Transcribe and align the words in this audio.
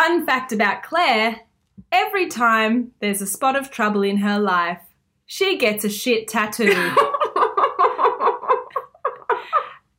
Fun 0.00 0.24
fact 0.24 0.50
about 0.50 0.82
Claire 0.82 1.40
every 1.92 2.26
time 2.26 2.92
there's 3.00 3.20
a 3.20 3.26
spot 3.26 3.54
of 3.54 3.70
trouble 3.70 4.00
in 4.00 4.16
her 4.16 4.38
life, 4.38 4.80
she 5.26 5.58
gets 5.58 5.84
a 5.84 5.90
shit 5.90 6.26
tattoo. 6.26 6.72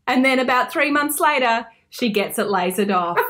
and 0.08 0.26
then 0.26 0.40
about 0.40 0.72
three 0.72 0.90
months 0.90 1.20
later, 1.20 1.68
she 1.92 2.10
gets 2.10 2.40
it 2.40 2.48
lasered 2.48 2.92
off. 2.92 3.20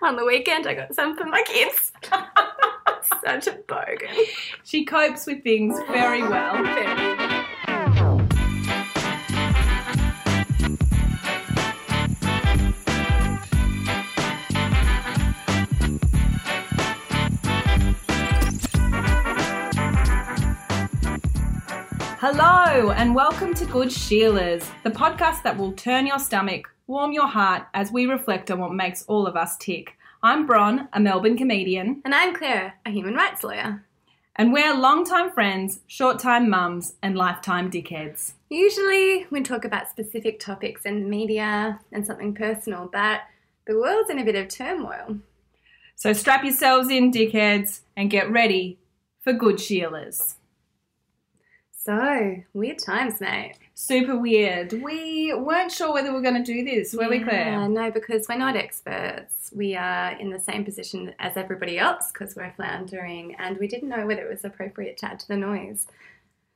Oh, 0.00 0.06
On 0.06 0.16
the 0.16 0.24
weekend, 0.24 0.66
I 0.66 0.72
got 0.72 0.94
some 0.94 1.14
for 1.14 1.26
my 1.26 1.42
kids. 1.42 1.92
Such 3.24 3.46
a 3.48 3.58
bogan. 3.68 4.16
She 4.64 4.86
copes 4.86 5.26
with 5.26 5.42
things 5.42 5.78
very 5.90 6.22
well. 6.22 7.17
Hello, 22.30 22.90
and 22.90 23.14
welcome 23.14 23.54
to 23.54 23.64
Good 23.64 23.88
Sheilas, 23.88 24.68
the 24.82 24.90
podcast 24.90 25.42
that 25.44 25.56
will 25.56 25.72
turn 25.72 26.06
your 26.06 26.18
stomach, 26.18 26.68
warm 26.86 27.10
your 27.12 27.26
heart 27.26 27.66
as 27.72 27.90
we 27.90 28.04
reflect 28.04 28.50
on 28.50 28.58
what 28.60 28.74
makes 28.74 29.02
all 29.04 29.26
of 29.26 29.34
us 29.34 29.56
tick. 29.56 29.96
I'm 30.22 30.44
Bron, 30.44 30.90
a 30.92 31.00
Melbourne 31.00 31.38
comedian, 31.38 32.02
And 32.04 32.14
I'm 32.14 32.36
Claire, 32.36 32.74
a 32.84 32.90
human 32.90 33.14
rights 33.14 33.42
lawyer. 33.42 33.82
and 34.36 34.52
we're 34.52 34.74
longtime 34.74 35.30
friends, 35.30 35.80
short 35.86 36.18
time 36.18 36.50
mums, 36.50 36.96
and 37.02 37.16
lifetime 37.16 37.70
dickheads. 37.70 38.34
Usually, 38.50 39.26
we 39.30 39.40
talk 39.40 39.64
about 39.64 39.88
specific 39.88 40.38
topics 40.38 40.82
in 40.84 41.04
the 41.04 41.08
media 41.08 41.80
and 41.92 42.04
something 42.04 42.34
personal, 42.34 42.90
but 42.92 43.22
the 43.66 43.78
world's 43.78 44.10
in 44.10 44.18
a 44.18 44.24
bit 44.26 44.34
of 44.34 44.48
turmoil. 44.48 45.16
So 45.96 46.12
strap 46.12 46.44
yourselves 46.44 46.90
in, 46.90 47.10
dickheads, 47.10 47.80
and 47.96 48.10
get 48.10 48.30
ready 48.30 48.78
for 49.24 49.32
Good 49.32 49.56
Sheilas. 49.56 50.34
So, 51.88 52.36
weird 52.52 52.80
times, 52.80 53.18
mate. 53.18 53.54
Super 53.74 54.18
weird. 54.18 54.74
We 54.74 55.32
weren't 55.32 55.72
sure 55.72 55.90
whether 55.90 56.10
we 56.10 56.16
were 56.16 56.20
going 56.20 56.34
to 56.34 56.42
do 56.42 56.62
this, 56.62 56.92
were 56.92 57.08
we, 57.08 57.20
Yeah, 57.20 57.24
Claire? 57.24 57.68
no, 57.70 57.90
because 57.90 58.28
we're 58.28 58.36
not 58.36 58.56
experts. 58.56 59.50
We 59.56 59.74
are 59.74 60.12
in 60.20 60.28
the 60.28 60.38
same 60.38 60.66
position 60.66 61.14
as 61.18 61.38
everybody 61.38 61.78
else 61.78 62.12
because 62.12 62.36
we're 62.36 62.52
floundering, 62.56 63.36
and 63.38 63.56
we 63.56 63.68
didn't 63.68 63.88
know 63.88 64.06
whether 64.06 64.20
it 64.20 64.28
was 64.28 64.44
appropriate 64.44 64.98
to 64.98 65.06
add 65.06 65.20
to 65.20 65.28
the 65.28 65.38
noise. 65.38 65.86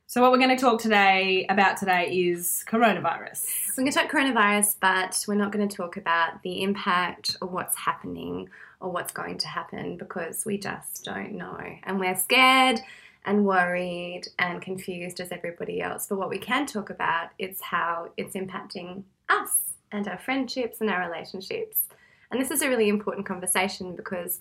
So, 0.06 0.20
what 0.20 0.32
we're 0.32 0.36
going 0.36 0.54
to 0.54 0.62
talk 0.62 0.82
today 0.82 1.46
about 1.48 1.78
today 1.78 2.14
is 2.14 2.62
coronavirus. 2.68 3.38
So 3.38 3.72
we're 3.78 3.84
going 3.84 3.92
to 3.92 3.98
talk 4.00 4.10
coronavirus, 4.10 4.76
but 4.82 5.24
we're 5.26 5.36
not 5.36 5.50
going 5.50 5.66
to 5.66 5.74
talk 5.74 5.96
about 5.96 6.42
the 6.42 6.62
impact 6.62 7.38
or 7.40 7.48
what's 7.48 7.78
happening 7.78 8.50
or 8.80 8.90
what's 8.90 9.14
going 9.14 9.38
to 9.38 9.48
happen 9.48 9.96
because 9.96 10.44
we 10.44 10.58
just 10.58 11.06
don't 11.06 11.32
know. 11.32 11.58
And 11.84 11.98
we're 11.98 12.16
scared 12.16 12.80
and 13.24 13.44
worried 13.44 14.22
and 14.38 14.60
confused 14.60 15.20
as 15.20 15.30
everybody 15.30 15.80
else. 15.80 16.06
But 16.08 16.18
what 16.18 16.28
we 16.28 16.38
can 16.38 16.66
talk 16.66 16.90
about 16.90 17.30
is 17.38 17.60
how 17.60 18.10
it's 18.16 18.34
impacting 18.34 19.04
us 19.28 19.58
and 19.92 20.08
our 20.08 20.18
friendships 20.18 20.80
and 20.80 20.90
our 20.90 21.08
relationships. 21.08 21.88
And 22.30 22.40
this 22.40 22.50
is 22.50 22.62
a 22.62 22.68
really 22.68 22.88
important 22.88 23.26
conversation 23.26 23.94
because 23.94 24.40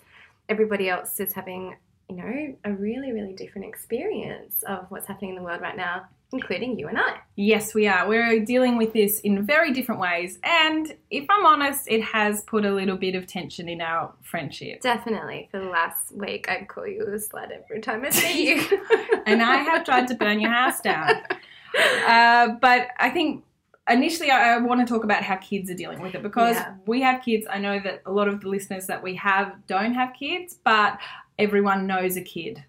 everybody 0.49 0.89
else 0.89 1.19
is 1.19 1.33
having, 1.33 1.75
you 2.09 2.15
know, 2.15 2.55
a 2.63 2.71
really, 2.71 3.11
really 3.11 3.33
different 3.33 3.67
experience 3.67 4.63
of 4.63 4.85
what's 4.89 5.07
happening 5.07 5.31
in 5.31 5.35
the 5.35 5.43
world 5.43 5.61
right 5.61 5.77
now, 5.77 6.07
including 6.33 6.77
you 6.79 6.87
and 6.87 6.97
I. 6.97 7.17
Yes, 7.35 7.73
we 7.73 7.87
are. 7.87 8.07
We're 8.07 8.43
dealing 8.45 8.77
with 8.77 8.93
this 8.93 9.19
in 9.19 9.45
very 9.45 9.71
different 9.73 9.99
ways. 10.01 10.39
And 10.43 10.95
if 11.09 11.25
I'm 11.29 11.45
honest, 11.45 11.87
it 11.89 12.01
has 12.03 12.41
put 12.43 12.65
a 12.65 12.71
little 12.73 12.97
bit 12.97 13.15
of 13.15 13.27
tension 13.27 13.67
in 13.67 13.81
our 13.81 14.13
friendship. 14.21 14.81
Definitely. 14.81 15.49
For 15.51 15.59
the 15.59 15.65
last 15.69 16.11
week, 16.15 16.49
I'd 16.49 16.67
call 16.67 16.87
you 16.87 17.01
a 17.03 17.17
slut 17.17 17.51
every 17.51 17.81
time 17.81 18.05
I 18.05 18.09
see 18.11 18.47
you. 18.55 18.81
and 19.25 19.41
I 19.41 19.57
have 19.57 19.83
tried 19.85 20.07
to 20.09 20.15
burn 20.15 20.39
your 20.39 20.51
house 20.51 20.81
down. 20.81 21.15
Uh, 22.05 22.49
but 22.59 22.89
I 22.99 23.09
think 23.09 23.45
initially 23.89 24.29
I, 24.29 24.55
I 24.55 24.57
want 24.57 24.85
to 24.85 24.93
talk 24.93 25.05
about 25.05 25.23
how 25.23 25.37
kids 25.37 25.69
are 25.71 25.73
dealing 25.73 26.01
with 26.01 26.15
it 26.15 26.21
because 26.21 26.57
Yeah. 26.57 26.73
we 26.85 26.99
have 27.01 27.23
kids. 27.23 27.47
I 27.49 27.59
know 27.59 27.79
that 27.79 28.01
a 28.05 28.11
lot 28.11 28.27
of 28.27 28.41
the 28.41 28.49
listeners 28.49 28.87
that 28.87 29.01
we 29.01 29.15
have 29.15 29.53
don't 29.67 29.93
have 29.93 30.13
kids, 30.13 30.57
but 30.65 30.99
everyone 31.39 31.87
knows 31.87 32.17
a 32.17 32.21
kid, 32.21 32.61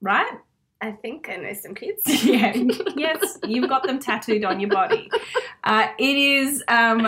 right? 0.00 0.38
I 0.86 0.92
think 0.92 1.28
I 1.28 1.36
know 1.36 1.52
some 1.52 1.74
kids. 1.74 2.02
yeah. 2.24 2.52
Yes, 2.96 3.38
you've 3.44 3.68
got 3.68 3.82
them 3.82 3.98
tattooed 3.98 4.44
on 4.44 4.60
your 4.60 4.70
body. 4.70 5.10
Uh, 5.64 5.88
it 5.98 6.16
is 6.16 6.62
um, 6.68 7.04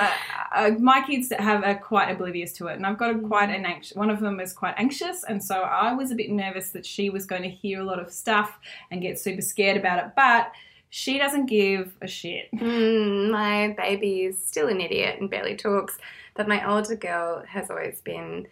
uh, 0.53 0.71
my 0.81 1.00
kids 1.06 1.28
that 1.28 1.41
have 1.41 1.62
are 1.62 1.77
quite 1.78 2.11
oblivious 2.11 2.53
to 2.55 2.67
it, 2.67 2.75
and 2.75 2.84
I've 2.84 2.99
got 2.99 3.15
a, 3.15 3.19
quite 3.21 3.50
an 3.50 3.65
anxious. 3.65 3.97
One 3.97 4.11
of 4.11 4.19
them 4.19 4.41
is 4.41 4.53
quite 4.53 4.75
anxious, 4.77 5.22
and 5.22 5.43
so 5.43 5.62
I 5.62 5.93
was 5.93 6.11
a 6.11 6.17
bit 6.17 6.31
nervous 6.31 6.71
that 6.71 6.84
she 6.84 7.09
was 7.09 7.25
going 7.25 7.43
to 7.43 7.49
hear 7.49 7.81
a 7.81 7.84
lot 7.84 8.00
of 8.00 8.11
stuff 8.11 8.59
and 8.91 9.00
get 9.00 9.21
super 9.21 9.43
scared 9.43 9.77
about 9.77 10.05
it. 10.05 10.12
But 10.17 10.50
she 10.91 11.19
doesn't 11.19 11.47
give 11.47 11.94
a 12.03 12.09
shit. 12.09 12.50
Mm, 12.56 13.31
my 13.31 13.75
baby 13.77 14.22
is 14.22 14.44
still 14.44 14.67
an 14.67 14.81
idiot 14.81 15.21
and 15.21 15.31
barely 15.31 15.55
talks, 15.55 15.99
but 16.34 16.49
my 16.49 16.69
older 16.69 16.97
girl 16.97 17.44
has 17.47 17.71
always 17.71 18.00
been 18.00 18.49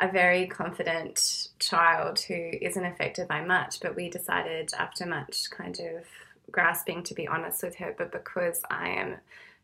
a 0.00 0.10
very 0.10 0.46
confident 0.46 1.48
child 1.58 2.20
who 2.20 2.50
isn't 2.60 2.84
affected 2.84 3.28
by 3.28 3.44
much. 3.44 3.80
But 3.80 3.96
we 3.96 4.10
decided 4.10 4.72
after 4.78 5.06
much 5.06 5.50
kind 5.50 5.78
of 5.80 6.04
grasping 6.50 7.02
to 7.04 7.14
be 7.14 7.26
honest 7.26 7.62
with 7.62 7.76
her, 7.76 7.94
but 7.96 8.12
because 8.12 8.60
I 8.70 8.88
am 8.88 9.16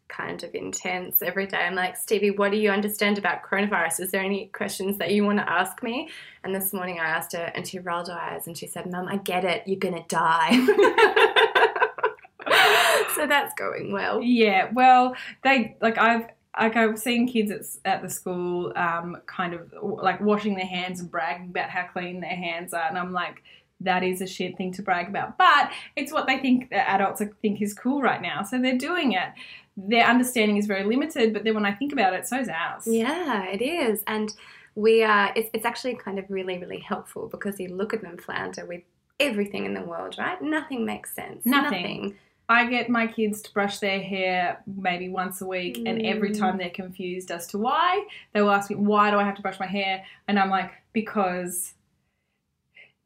kind 0.09 0.42
of 0.42 0.54
intense 0.54 1.22
every 1.22 1.47
day. 1.47 1.59
I'm 1.59 1.75
like, 1.75 1.97
Stevie, 1.97 2.31
what 2.31 2.50
do 2.50 2.59
you 2.59 2.71
understand 2.71 3.19
about 3.19 3.42
coronavirus? 3.42 4.00
Is 4.00 4.10
there 4.10 4.21
any 4.21 4.47
questions 4.48 4.98
that 4.98 5.10
you 5.10 5.25
want 5.25 5.38
to 5.38 5.50
ask 5.50 5.82
me? 5.82 6.10
And 6.44 6.54
this 6.54 6.72
morning 6.72 7.00
I 7.00 7.06
asked 7.06 7.32
her, 7.32 7.50
and 7.54 7.66
she 7.66 7.78
rolled 7.78 8.09
her 8.09 8.15
eyes 8.15 8.47
and 8.47 8.56
she 8.56 8.66
said, 8.66 8.91
Mum, 8.91 9.09
I 9.09 9.16
get 9.16 9.44
it. 9.44 9.62
You're 9.66 9.81
to 9.81 10.04
die. 10.09 10.50
so 13.15 13.26
that's 13.26 13.54
going 13.54 13.92
well. 13.92 14.22
Yeah, 14.22 14.71
well, 14.72 15.15
they 15.42 15.76
like 15.81 15.98
I've 15.98 16.26
like 16.58 16.76
I've 16.76 16.98
seen 16.98 17.26
kids 17.26 17.50
at, 17.84 17.92
at 17.94 18.02
the 18.02 18.10
school 18.10 18.72
um, 18.76 19.18
kind 19.26 19.54
of 19.54 19.72
like 19.82 20.20
washing 20.20 20.54
their 20.54 20.66
hands 20.66 21.00
and 21.00 21.10
bragging 21.10 21.50
about 21.50 21.70
how 21.70 21.86
clean 21.92 22.20
their 22.20 22.30
hands 22.30 22.74
are, 22.74 22.86
and 22.88 22.98
I'm 22.98 23.12
like, 23.12 23.42
that 23.80 24.02
is 24.02 24.20
a 24.20 24.26
shit 24.26 24.56
thing 24.56 24.72
to 24.74 24.82
brag 24.82 25.08
about, 25.08 25.38
but 25.38 25.70
it's 25.96 26.12
what 26.12 26.26
they 26.26 26.38
think 26.38 26.70
that 26.70 26.88
adults 26.88 27.22
think 27.41 27.60
is 27.60 27.74
cool 27.74 28.00
right 28.00 28.22
now, 28.22 28.42
so 28.42 28.60
they're 28.60 28.78
doing 28.78 29.12
it. 29.12 29.28
Their 29.76 30.04
understanding 30.04 30.58
is 30.58 30.66
very 30.66 30.84
limited, 30.84 31.32
but 31.32 31.44
then 31.44 31.54
when 31.54 31.64
I 31.64 31.72
think 31.72 31.92
about 31.92 32.12
it, 32.12 32.26
so 32.26 32.38
so's 32.38 32.48
ours. 32.48 32.86
Yeah, 32.86 33.44
it 33.46 33.62
is. 33.62 34.02
And 34.06 34.32
we 34.74 35.02
are, 35.02 35.32
it's, 35.34 35.50
it's 35.52 35.64
actually 35.64 35.96
kind 35.96 36.18
of 36.18 36.26
really, 36.28 36.58
really 36.58 36.80
helpful 36.80 37.28
because 37.28 37.58
you 37.58 37.68
look 37.68 37.94
at 37.94 38.02
them 38.02 38.18
flounder 38.18 38.66
with 38.66 38.82
everything 39.18 39.64
in 39.64 39.74
the 39.74 39.82
world, 39.82 40.16
right? 40.18 40.41
Nothing 40.42 40.84
makes 40.84 41.14
sense. 41.14 41.44
Nothing. 41.46 42.16
I 42.48 42.66
get 42.69 42.91
my 42.91 43.06
kids 43.06 43.41
to 43.42 43.53
brush 43.53 43.78
their 43.78 44.00
hair 44.00 44.62
maybe 44.66 45.08
once 45.08 45.41
a 45.41 45.47
week, 45.47 45.78
and 45.86 46.04
every 46.04 46.30
Mm. 46.30 46.38
time 46.38 46.58
they're 46.58 46.70
confused 46.70 47.30
as 47.30 47.47
to 47.48 47.58
why, 47.58 48.04
they 48.32 48.42
will 48.42 48.50
ask 48.50 48.69
me, 48.70 48.76
Why 48.76 49.10
do 49.10 49.16
I 49.16 49.25
have 49.25 49.36
to 49.36 49.42
brush 49.42 49.58
my 49.60 49.66
hair? 49.66 50.04
And 50.28 50.38
I'm 50.38 50.50
like, 50.50 50.70
Because 50.92 51.75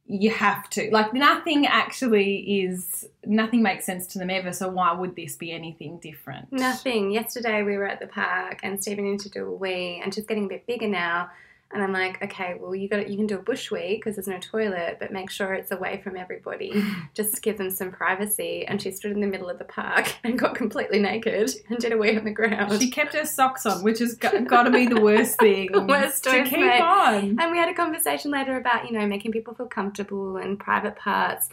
you 0.08 0.30
have 0.30 0.70
to. 0.70 0.88
Like, 0.92 1.12
nothing 1.12 1.66
actually 1.66 2.62
is, 2.62 3.08
nothing 3.24 3.60
makes 3.62 3.84
sense 3.84 4.06
to 4.08 4.18
them 4.20 4.30
ever, 4.30 4.52
so 4.52 4.68
why 4.68 4.92
would 4.92 5.16
this 5.16 5.36
be 5.36 5.50
anything 5.50 5.98
different? 5.98 6.52
Nothing. 6.52 7.10
Yesterday 7.10 7.62
we 7.64 7.76
were 7.76 7.86
at 7.88 7.98
the 8.00 8.06
park 8.06 8.60
and 8.62 8.80
Stevie 8.80 9.02
needed 9.02 9.20
to 9.20 9.30
do 9.30 9.46
a 9.46 9.52
wee, 9.52 10.00
and 10.02 10.14
she's 10.14 10.24
getting 10.26 10.44
a 10.44 10.48
bit 10.48 10.66
bigger 10.66 10.86
now. 10.88 11.30
And 11.72 11.82
I'm 11.82 11.92
like, 11.92 12.22
okay, 12.22 12.54
well, 12.60 12.76
you 12.76 12.88
got 12.88 13.08
you 13.08 13.16
can 13.16 13.26
do 13.26 13.34
a 13.36 13.42
bush 13.42 13.72
wee 13.72 13.96
because 13.96 14.14
there's 14.14 14.28
no 14.28 14.38
toilet, 14.38 14.98
but 15.00 15.12
make 15.12 15.30
sure 15.30 15.52
it's 15.52 15.72
away 15.72 16.00
from 16.02 16.16
everybody. 16.16 16.72
Just 17.14 17.42
give 17.42 17.58
them 17.58 17.70
some 17.70 17.90
privacy. 17.90 18.64
And 18.66 18.80
she 18.80 18.92
stood 18.92 19.10
in 19.10 19.20
the 19.20 19.26
middle 19.26 19.50
of 19.50 19.58
the 19.58 19.64
park 19.64 20.14
and 20.24 20.38
got 20.38 20.54
completely 20.54 21.00
naked 21.00 21.50
and 21.68 21.78
did 21.78 21.92
a 21.92 21.96
wee 21.98 22.16
on 22.16 22.24
the 22.24 22.30
ground. 22.30 22.80
She 22.80 22.90
kept 22.90 23.14
her 23.14 23.26
socks 23.26 23.66
on, 23.66 23.82
which 23.82 23.98
has 23.98 24.14
got, 24.14 24.44
got 24.48 24.62
to 24.62 24.70
be 24.70 24.86
the 24.86 25.00
worst 25.00 25.38
thing 25.40 25.68
Worst 25.88 26.24
to 26.24 26.44
keep 26.44 26.60
mate. 26.60 26.80
on. 26.80 27.36
And 27.40 27.50
we 27.50 27.58
had 27.58 27.68
a 27.68 27.74
conversation 27.74 28.30
later 28.30 28.56
about, 28.56 28.86
you 28.86 28.96
know, 28.96 29.06
making 29.06 29.32
people 29.32 29.52
feel 29.54 29.66
comfortable 29.66 30.36
and 30.36 30.58
private 30.58 30.94
parts. 30.96 31.48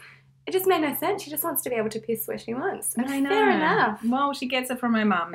It 0.45 0.51
just 0.51 0.68
made 0.68 0.81
no 0.81 0.94
sense. 0.95 1.24
She 1.24 1.31
just 1.31 1.44
wants 1.44 1.63
to 1.63 1.69
be 1.69 1.75
able 1.75 1.89
to 1.89 2.00
piss 2.00 2.27
where 2.27 2.38
she 2.38 2.54
wants. 2.54 2.95
And 2.95 3.09
I 3.09 3.19
know. 3.19 3.30
fair 3.30 3.50
enough. 3.51 4.01
Well, 4.06 4.33
she 4.33 4.45
gets 4.45 4.69
it 4.69 4.80
from 4.80 4.94
her 4.94 5.06
mum. 5.06 5.33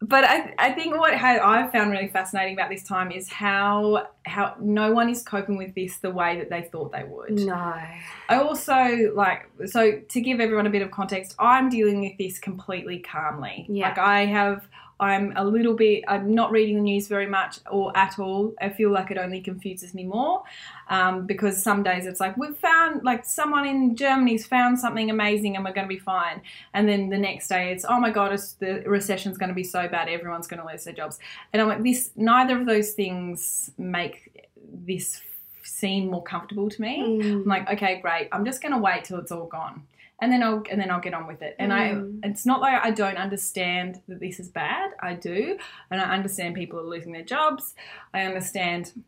But 0.00 0.24
I, 0.24 0.54
I 0.58 0.72
think 0.72 0.96
what 0.96 1.14
ha- 1.16 1.40
I've 1.42 1.72
found 1.72 1.90
really 1.90 2.08
fascinating 2.08 2.54
about 2.54 2.70
this 2.70 2.84
time 2.84 3.10
is 3.10 3.28
how 3.28 4.06
how 4.24 4.54
no 4.60 4.92
one 4.92 5.08
is 5.08 5.22
coping 5.22 5.56
with 5.56 5.74
this 5.74 5.96
the 5.98 6.10
way 6.10 6.38
that 6.38 6.50
they 6.50 6.62
thought 6.62 6.92
they 6.92 7.04
would. 7.04 7.32
no. 7.32 7.54
I 7.54 8.36
also 8.36 9.12
like 9.14 9.50
so 9.66 9.98
to 9.98 10.20
give 10.20 10.40
everyone 10.40 10.66
a 10.66 10.70
bit 10.70 10.82
of 10.82 10.90
context, 10.90 11.34
I'm 11.38 11.68
dealing 11.68 12.00
with 12.00 12.16
this 12.16 12.38
completely 12.38 13.00
calmly. 13.00 13.66
Yeah. 13.68 13.88
Like 13.88 13.98
I 13.98 14.26
have 14.26 14.68
I'm 15.00 15.32
a 15.36 15.44
little 15.44 15.74
bit, 15.74 16.04
I'm 16.08 16.34
not 16.34 16.50
reading 16.50 16.76
the 16.76 16.82
news 16.82 17.06
very 17.06 17.26
much 17.26 17.60
or 17.70 17.96
at 17.96 18.18
all. 18.18 18.54
I 18.60 18.68
feel 18.68 18.90
like 18.90 19.10
it 19.10 19.18
only 19.18 19.40
confuses 19.40 19.94
me 19.94 20.04
more 20.04 20.42
um, 20.88 21.26
because 21.26 21.62
some 21.62 21.82
days 21.82 22.06
it's 22.06 22.20
like, 22.20 22.36
we've 22.36 22.56
found, 22.56 23.04
like, 23.04 23.24
someone 23.24 23.66
in 23.66 23.94
Germany's 23.94 24.46
found 24.46 24.78
something 24.78 25.10
amazing 25.10 25.54
and 25.54 25.64
we're 25.64 25.72
going 25.72 25.86
to 25.86 25.94
be 25.94 26.00
fine. 26.00 26.42
And 26.74 26.88
then 26.88 27.10
the 27.10 27.18
next 27.18 27.48
day 27.48 27.70
it's, 27.72 27.84
oh 27.88 28.00
my 28.00 28.10
God, 28.10 28.32
it's, 28.32 28.54
the 28.54 28.82
recession's 28.86 29.38
going 29.38 29.50
to 29.50 29.54
be 29.54 29.64
so 29.64 29.86
bad, 29.88 30.08
everyone's 30.08 30.48
going 30.48 30.60
to 30.60 30.66
lose 30.66 30.84
their 30.84 30.94
jobs. 30.94 31.18
And 31.52 31.62
I'm 31.62 31.68
like, 31.68 31.82
this, 31.82 32.10
neither 32.16 32.58
of 32.58 32.66
those 32.66 32.92
things 32.92 33.70
make 33.78 34.48
this 34.72 35.22
seem 35.62 36.10
more 36.10 36.22
comfortable 36.22 36.68
to 36.70 36.80
me. 36.80 37.00
Mm. 37.00 37.32
I'm 37.32 37.44
like, 37.44 37.70
okay, 37.70 38.00
great. 38.00 38.28
I'm 38.32 38.44
just 38.44 38.60
going 38.62 38.72
to 38.72 38.78
wait 38.78 39.04
till 39.04 39.18
it's 39.18 39.30
all 39.30 39.46
gone, 39.46 39.82
and 40.20 40.32
then 40.32 40.42
I'll 40.42 40.62
and 40.70 40.80
then 40.80 40.90
I'll 40.90 41.00
get 41.00 41.14
on 41.14 41.26
with 41.26 41.42
it. 41.42 41.54
And 41.58 41.72
Mm. 41.72 42.20
I, 42.24 42.28
it's 42.28 42.44
not 42.44 42.60
like 42.60 42.82
I 42.82 42.90
don't 42.90 43.16
understand 43.16 44.00
that 44.08 44.20
this 44.20 44.40
is 44.40 44.48
bad. 44.48 44.90
I 45.00 45.14
do, 45.14 45.58
and 45.90 46.00
I 46.00 46.14
understand 46.14 46.54
people 46.54 46.78
are 46.80 46.84
losing 46.84 47.12
their 47.12 47.24
jobs. 47.24 47.74
I 48.12 48.22
understand 48.22 49.04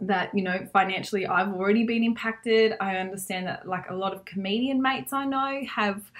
that 0.00 0.34
you 0.34 0.42
know 0.42 0.66
financially 0.72 1.26
I've 1.26 1.52
already 1.52 1.84
been 1.84 2.02
impacted. 2.02 2.74
I 2.80 2.96
understand 2.96 3.46
that 3.46 3.68
like 3.68 3.90
a 3.90 3.94
lot 3.94 4.12
of 4.14 4.24
comedian 4.24 4.80
mates 4.82 5.12
I 5.12 5.26
know 5.26 5.62
have 5.68 6.10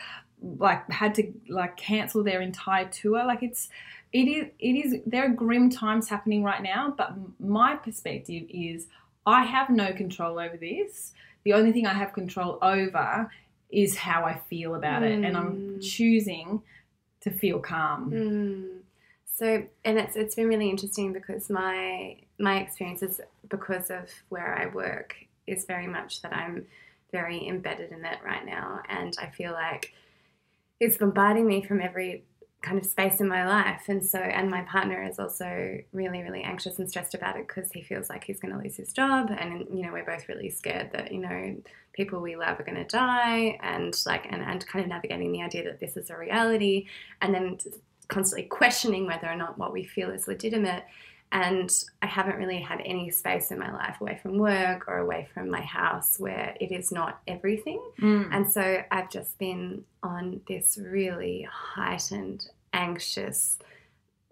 like 0.59 0.91
had 0.91 1.15
to 1.17 1.33
like 1.49 1.77
cancel 1.77 2.23
their 2.23 2.41
entire 2.43 2.87
tour. 2.89 3.25
Like 3.25 3.43
it's 3.43 3.71
it 4.13 4.29
is 4.29 4.47
it 4.59 4.73
is 4.73 4.97
there 5.07 5.25
are 5.25 5.31
grim 5.31 5.71
times 5.71 6.09
happening 6.09 6.45
right 6.45 6.63
now. 6.63 6.95
But 6.97 7.15
my 7.41 7.77
perspective 7.77 8.45
is 8.51 8.87
I 9.27 9.45
have 9.45 9.71
no 9.71 9.93
control 9.93 10.39
over 10.39 10.57
this. 10.57 11.13
The 11.45 11.55
only 11.55 11.73
thing 11.73 11.87
I 11.87 11.95
have 11.95 12.13
control 12.13 12.59
over 12.63 13.31
is 13.73 13.97
how 13.97 14.25
I 14.25 14.39
feel 14.51 14.75
about 14.75 15.03
it, 15.03 15.25
and 15.25 15.37
I'm 15.37 15.53
Mm. 15.79 15.83
choosing 15.83 16.63
to 17.21 17.31
feel 17.31 17.59
calm. 17.59 18.11
Mm. 18.11 18.79
So, 19.25 19.67
and 19.85 19.99
it's 19.99 20.15
it's 20.15 20.35
been 20.35 20.49
really 20.49 20.69
interesting 20.69 21.13
because 21.13 21.49
my 21.51 22.19
my 22.39 22.61
experiences 22.61 23.21
because 23.49 23.91
of 23.91 24.11
where 24.29 24.55
I 24.55 24.67
work 24.67 25.17
is 25.47 25.65
very 25.65 25.87
much 25.87 26.23
that 26.23 26.35
I'm 26.37 26.67
very 27.11 27.47
embedded 27.49 27.93
in 27.93 28.05
it 28.05 28.19
right 28.25 28.45
now, 28.45 28.83
and 28.89 29.17
I 29.21 29.27
feel 29.31 29.53
like 29.53 29.95
it's 30.81 30.99
bombarding 30.99 31.47
me 31.47 31.63
from 31.63 31.81
every 31.81 32.25
kind 32.63 32.79
of 32.79 32.87
space 32.87 33.21
in 33.21 33.29
my 33.29 33.47
life, 33.47 33.83
and 33.89 34.05
so 34.05 34.19
and 34.19 34.51
my 34.51 34.63
partner 34.63 35.03
is 35.03 35.19
also 35.19 35.79
really 35.93 36.23
really 36.23 36.43
anxious 36.43 36.79
and 36.79 36.89
stressed 36.89 37.15
about 37.15 37.37
it 37.37 37.47
because 37.47 37.71
he 37.73 37.83
feels 37.83 38.09
like 38.09 38.25
he's 38.25 38.41
going 38.41 38.55
to 38.55 38.61
lose 38.63 38.77
his 38.77 38.93
job, 38.93 39.31
and 39.37 39.67
you 39.73 39.83
know 39.83 39.93
we're 39.93 40.05
both 40.05 40.29
really 40.29 40.51
scared 40.51 40.91
that 40.93 41.13
you 41.13 41.19
know 41.19 41.57
people 41.93 42.21
we 42.21 42.37
love 42.37 42.59
are 42.59 42.65
going 42.65 42.77
to 42.77 42.85
die, 42.85 43.59
and 43.63 43.95
like 44.07 44.27
and 44.31 44.43
and 44.43 44.67
kind 44.67 44.85
of 44.85 44.89
navigating 44.89 45.33
the 45.33 45.43
idea 45.43 45.65
that 45.65 45.81
this 45.81 45.97
is 45.97 46.11
a 46.11 46.17
reality, 46.17 46.87
and 47.21 47.35
then 47.35 47.59
constantly 48.09 48.47
questioning 48.47 49.07
whether 49.07 49.27
or 49.27 49.37
not 49.37 49.59
what 49.59 49.73
we 49.73 49.85
feel 49.85 50.11
is 50.11 50.29
legitimate. 50.29 50.85
And 51.33 51.73
I 52.03 52.07
haven't 52.07 52.37
really 52.37 52.61
had 52.61 52.83
any 52.85 53.11
space 53.11 53.51
in 53.51 53.59
my 53.59 53.73
life 53.73 54.03
away 54.03 54.21
from 54.23 54.37
work 54.37 54.87
or 54.87 54.99
away 54.99 55.29
from 55.33 55.51
my 55.51 55.63
house 55.63 56.21
where 56.21 56.55
it 56.61 56.71
is 56.71 56.93
not 56.93 57.23
everything. 57.27 57.83
Mm. 58.01 58.29
And 58.31 58.53
so 58.53 58.83
I've 58.91 59.09
just 59.09 59.39
been 59.39 59.85
on 60.03 60.43
this 60.47 60.79
really 60.79 61.49
heightened, 61.51 62.51
anxious 62.75 63.59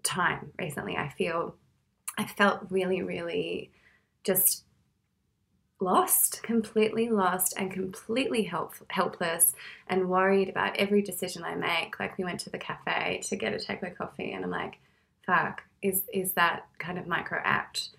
time 0.03 0.51
recently. 0.59 0.95
I 0.95 1.09
feel, 1.09 1.55
I 2.19 2.25
felt 2.25 2.67
really, 2.69 3.01
really 3.01 3.71
just 4.23 4.63
lost, 5.79 6.43
completely 6.43 7.09
lost, 7.09 7.55
and 7.57 7.71
completely 7.71 8.43
help, 8.43 8.75
helpless 8.91 9.55
and 9.87 10.07
worried 10.07 10.49
about 10.49 10.77
every 10.77 11.01
decision 11.01 11.43
I 11.43 11.55
make. 11.55 11.99
Like 11.99 12.15
we 12.19 12.23
went 12.23 12.41
to 12.41 12.51
the 12.51 12.59
cafe 12.59 13.21
to 13.23 13.35
get 13.35 13.53
a 13.53 13.57
takeaway 13.57 13.95
coffee, 13.97 14.33
and 14.33 14.45
I'm 14.45 14.51
like, 14.51 14.77
fuck, 15.25 15.63
is, 15.81 16.03
is 16.13 16.33
that 16.33 16.67
kind 16.79 16.97
of 16.97 17.07
micro 17.07 17.39
act? 17.43 17.89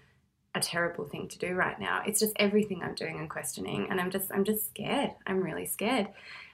a 0.54 0.60
terrible 0.60 1.06
thing 1.06 1.28
to 1.28 1.38
do 1.38 1.54
right 1.54 1.78
now. 1.80 2.02
It's 2.06 2.20
just 2.20 2.34
everything 2.36 2.82
I'm 2.82 2.94
doing 2.94 3.18
and 3.18 3.28
questioning, 3.28 3.86
and 3.90 4.00
I'm 4.00 4.10
just 4.10 4.30
I'm 4.32 4.44
just 4.44 4.68
scared. 4.68 5.12
I'm 5.26 5.42
really 5.42 5.66
scared, 5.66 6.08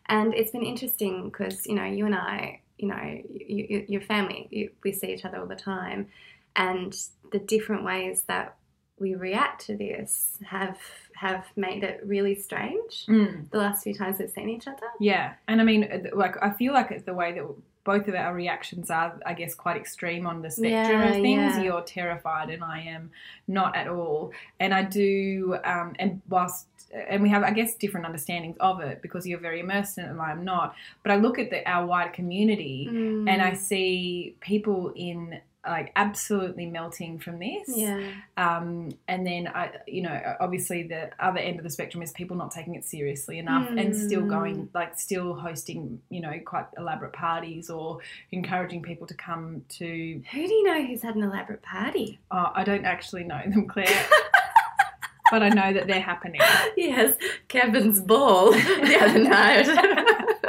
and 0.07 0.35
it's 0.35 0.53
been 0.53 0.65
interesting 0.65 1.25
because 1.25 1.67
you 1.67 1.75
know 1.75 1.85
you 1.85 2.07
and 2.07 2.15
I, 2.15 2.61
you 2.79 2.89
know, 2.89 3.21
you, 3.29 3.67
you, 3.69 3.87
your 3.89 4.01
family, 4.01 4.47
you, 4.51 4.71
we 4.85 4.93
see 4.93 5.13
each 5.13 5.25
other 5.25 5.39
all 5.39 5.47
the 5.47 5.57
time, 5.57 6.09
and 6.55 6.97
the 7.33 7.39
different 7.39 7.85
ways 7.85 8.23
that 8.29 8.57
we 8.99 9.15
react 9.15 9.67
to 9.67 9.77
this 9.77 10.39
have 10.47 10.79
have 11.15 11.47
made 11.57 11.83
it 11.83 12.01
really 12.05 12.37
strange. 12.37 13.07
Mm. 13.07 13.51
The 13.51 13.59
last 13.59 13.83
few 13.83 13.95
times 13.95 14.19
we've 14.21 14.31
seen 14.31 14.49
each 14.49 14.69
other. 14.69 14.87
Yeah, 15.01 15.35
and 15.49 15.61
I 15.61 15.65
mean, 15.65 16.09
like 16.15 16.37
I 16.41 16.51
feel 16.51 16.73
like 16.73 16.93
it's 16.93 17.05
the 17.05 17.15
way 17.15 17.33
that 17.33 17.45
both 17.93 18.07
of 18.07 18.15
our 18.15 18.35
reactions 18.35 18.91
are, 18.91 19.11
I 19.25 19.33
guess, 19.41 19.55
quite 19.65 19.79
extreme 19.85 20.27
on 20.27 20.43
the 20.43 20.51
spectrum 20.51 21.01
Yeah, 21.01 21.09
of 21.09 21.15
things. 21.27 21.57
yeah. 21.57 21.63
You're 21.65 21.81
terrified, 22.01 22.49
and 22.51 22.63
I 22.63 22.81
am 22.81 23.11
not 23.47 23.75
at 23.81 23.89
all. 23.89 24.33
And 24.61 24.75
I 24.75 24.83
do, 24.83 25.57
um, 25.65 25.89
and 25.99 26.21
whilst, 26.29 26.67
and 27.13 27.23
we 27.23 27.31
have, 27.31 27.43
I 27.45 27.53
guess, 27.59 27.71
different 27.77 28.05
understandings 28.05 28.57
of 28.61 28.81
it 28.81 29.01
because 29.01 29.27
you're 29.27 29.41
very 29.41 29.61
immersed 29.61 29.97
in 29.97 30.05
it, 30.05 30.11
and 30.11 30.21
I'm 30.21 30.45
not. 30.45 30.75
But 31.03 31.13
I 31.13 31.17
look 31.17 31.39
at 31.39 31.49
the, 31.49 31.67
our 31.75 31.87
wider 31.87 32.11
community, 32.11 32.79
and 32.91 33.27
Mm. 33.29 33.41
I 33.51 33.55
see 33.55 34.35
people 34.41 34.93
in 34.95 35.41
like 35.69 35.93
absolutely 35.97 36.67
melting 36.67 37.19
from 37.19 37.39
this. 37.39 37.69
yeah. 37.69 38.01
Um, 38.37 38.91
and 39.07 39.27
then 39.27 39.49
I, 39.49 39.71
you 39.87 40.03
know, 40.03 40.37
obviously 40.41 40.83
the 40.85 41.11
other 41.21 41.39
end 41.39 41.59
of 41.59 41.65
the 41.65 41.71
spectrum 41.71 42.03
is 42.03 42.11
people 42.13 42.37
not 42.37 42.51
taking 42.51 42.75
it 42.75 42.85
seriously 42.85 43.39
enough 43.39 43.69
and 43.71 43.95
still 43.95 44.23
Mm. 44.23 44.29
going, 44.31 44.69
like, 44.75 44.99
still 44.99 45.35
hosting, 45.35 46.01
you 46.11 46.21
know, 46.21 46.33
quite 46.45 46.67
elaborate 46.79 47.13
parties 47.13 47.69
or 47.71 47.99
encouraging 48.33 48.83
people 48.83 49.07
to 49.07 49.15
come 49.15 49.63
to. 49.69 49.87
Who 50.33 50.47
do 50.47 50.53
you 50.55 50.65
know 50.65 50.83
who's 50.85 51.03
had 51.03 51.15
an 51.17 51.23
elaborate 51.23 51.63
party? 51.63 52.19
Oh, 52.31 52.51
I 52.55 52.65
don't 52.65 52.85
actually 52.85 53.25
know 53.25 53.41
them, 53.47 53.67
Claire, 53.69 53.87
but 55.31 55.43
I 55.43 55.51
know 55.51 55.73
that 55.75 55.87
they're 55.87 56.01
happening. 56.01 56.41
yes, 56.77 57.15
Kevin's 57.49 58.01
ball 58.01 58.53
the 58.53 58.99
other 59.01 59.19
night. 59.19 60.15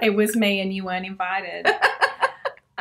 It 0.00 0.14
was 0.16 0.34
me, 0.34 0.60
and 0.60 0.74
you 0.74 0.84
weren't 0.84 1.06
invited. 1.06 1.64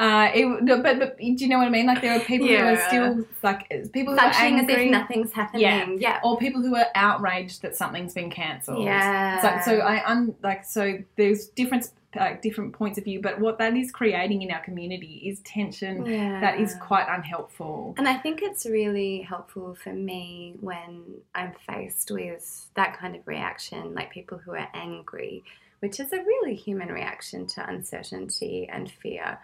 Uh, 0.01 0.31
it, 0.33 0.81
but, 0.81 0.97
but 0.97 1.17
do 1.19 1.25
you 1.25 1.47
know 1.47 1.59
what 1.59 1.67
I 1.67 1.69
mean? 1.69 1.85
Like 1.85 2.01
there 2.01 2.17
are 2.17 2.19
people 2.21 2.47
who 2.47 2.55
are 2.55 2.87
still 2.87 3.23
like 3.43 3.69
people 3.93 4.13
who 4.13 4.19
are 4.19 4.33
Functioning 4.33 4.55
as 4.55 4.67
angry, 4.67 4.85
if 4.85 4.91
nothing's 4.91 5.31
happening. 5.31 5.61
Yeah. 5.61 5.95
yeah. 5.99 6.19
or 6.23 6.39
people 6.39 6.59
who 6.59 6.75
are 6.75 6.87
outraged 6.95 7.61
that 7.61 7.75
something's 7.75 8.15
been 8.15 8.31
cancelled. 8.31 8.83
Yeah. 8.83 9.63
So, 9.63 9.71
so 9.71 9.77
I 9.81 10.03
un, 10.09 10.33
like 10.41 10.65
so 10.65 10.97
there's 11.17 11.49
different 11.49 11.89
like 12.15 12.41
different 12.41 12.73
points 12.73 12.97
of 12.97 13.03
view, 13.03 13.21
but 13.21 13.39
what 13.39 13.59
that 13.59 13.75
is 13.77 13.91
creating 13.91 14.41
in 14.41 14.49
our 14.49 14.61
community 14.61 15.21
is 15.23 15.39
tension 15.41 16.03
yeah. 16.05 16.41
that 16.41 16.59
is 16.59 16.73
quite 16.81 17.05
unhelpful. 17.07 17.93
And 17.97 18.07
I 18.07 18.17
think 18.17 18.41
it's 18.41 18.65
really 18.65 19.21
helpful 19.21 19.77
for 19.83 19.93
me 19.93 20.55
when 20.61 21.03
I'm 21.35 21.53
faced 21.67 22.09
with 22.09 22.69
that 22.73 22.97
kind 22.97 23.15
of 23.15 23.27
reaction, 23.27 23.93
like 23.93 24.11
people 24.11 24.39
who 24.39 24.53
are 24.53 24.67
angry, 24.73 25.43
which 25.79 25.99
is 25.99 26.11
a 26.11 26.17
really 26.17 26.55
human 26.55 26.89
reaction 26.89 27.45
to 27.47 27.69
uncertainty 27.69 28.67
and 28.71 28.91
fear, 28.91 29.39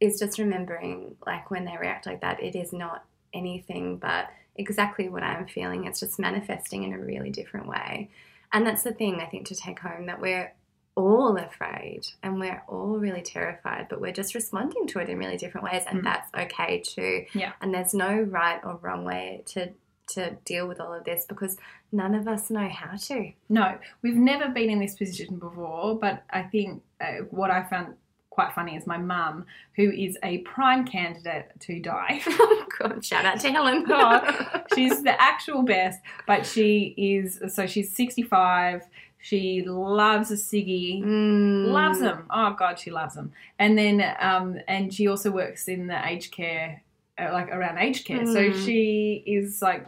is 0.00 0.18
just 0.18 0.38
remembering, 0.38 1.16
like, 1.26 1.50
when 1.50 1.64
they 1.64 1.76
react 1.76 2.06
like 2.06 2.20
that, 2.20 2.42
it 2.42 2.54
is 2.56 2.72
not 2.72 3.04
anything 3.34 3.96
but 3.96 4.28
exactly 4.56 5.08
what 5.08 5.22
I'm 5.22 5.46
feeling. 5.46 5.86
It's 5.86 6.00
just 6.00 6.18
manifesting 6.18 6.82
in 6.82 6.92
a 6.92 6.98
really 6.98 7.30
different 7.30 7.66
way. 7.66 8.10
And 8.52 8.66
that's 8.66 8.82
the 8.82 8.92
thing 8.92 9.20
I 9.20 9.26
think 9.26 9.46
to 9.48 9.54
take 9.54 9.78
home 9.78 10.06
that 10.06 10.20
we're 10.20 10.52
all 10.94 11.38
afraid 11.38 12.02
and 12.22 12.38
we're 12.38 12.62
all 12.68 12.98
really 12.98 13.22
terrified, 13.22 13.86
but 13.88 13.98
we're 14.00 14.12
just 14.12 14.34
responding 14.34 14.86
to 14.88 14.98
it 14.98 15.08
in 15.08 15.16
really 15.18 15.38
different 15.38 15.64
ways, 15.64 15.84
and 15.88 16.00
Mm. 16.00 16.04
that's 16.04 16.30
okay 16.34 16.80
too. 16.80 17.24
Yeah. 17.32 17.52
And 17.62 17.72
there's 17.72 17.94
no 17.94 18.20
right 18.20 18.60
or 18.62 18.78
wrong 18.82 19.04
way 19.04 19.42
to 19.46 19.70
to 20.08 20.32
deal 20.44 20.68
with 20.68 20.78
all 20.80 20.92
of 20.92 21.04
this 21.04 21.24
because 21.26 21.56
none 21.92 22.14
of 22.14 22.28
us 22.28 22.50
know 22.50 22.68
how 22.68 22.94
to. 22.96 23.32
No, 23.48 23.78
we've 24.02 24.16
never 24.16 24.48
been 24.48 24.68
in 24.68 24.80
this 24.80 24.96
position 24.96 25.38
before, 25.38 25.94
but 25.98 26.24
I 26.28 26.42
think 26.42 26.82
uh, 27.00 27.22
what 27.30 27.50
I 27.50 27.62
found 27.62 27.94
quite 28.32 28.52
funny 28.54 28.74
is 28.76 28.86
my 28.86 28.96
mum, 28.96 29.44
who 29.76 29.90
is 29.90 30.16
a 30.22 30.38
prime 30.38 30.86
candidate 30.86 31.50
to 31.60 31.78
die. 31.80 32.22
oh 32.26 32.64
God, 32.78 33.04
shout 33.04 33.24
out 33.26 33.38
to 33.40 33.50
Helen. 33.52 33.84
Oh, 33.90 34.62
she's 34.74 35.02
the 35.02 35.20
actual 35.20 35.62
best, 35.62 36.00
but 36.26 36.46
she 36.46 36.94
is 36.96 37.40
so 37.54 37.66
she's 37.66 37.94
65. 37.94 38.82
She 39.18 39.62
loves 39.66 40.30
a 40.30 40.34
ciggy. 40.34 41.02
Mm. 41.04 41.66
loves 41.72 42.00
them. 42.00 42.24
Oh 42.30 42.54
God, 42.58 42.78
she 42.78 42.90
loves 42.90 43.14
them. 43.14 43.32
And 43.58 43.76
then, 43.78 44.02
um, 44.18 44.58
and 44.66 44.92
she 44.92 45.06
also 45.06 45.30
works 45.30 45.68
in 45.68 45.86
the 45.86 46.08
aged 46.08 46.32
care, 46.32 46.82
uh, 47.18 47.28
like 47.32 47.48
around 47.48 47.78
aged 47.78 48.06
care. 48.06 48.24
So 48.26 48.40
Mm. 48.50 48.64
she 48.64 49.22
is 49.26 49.60
like 49.62 49.86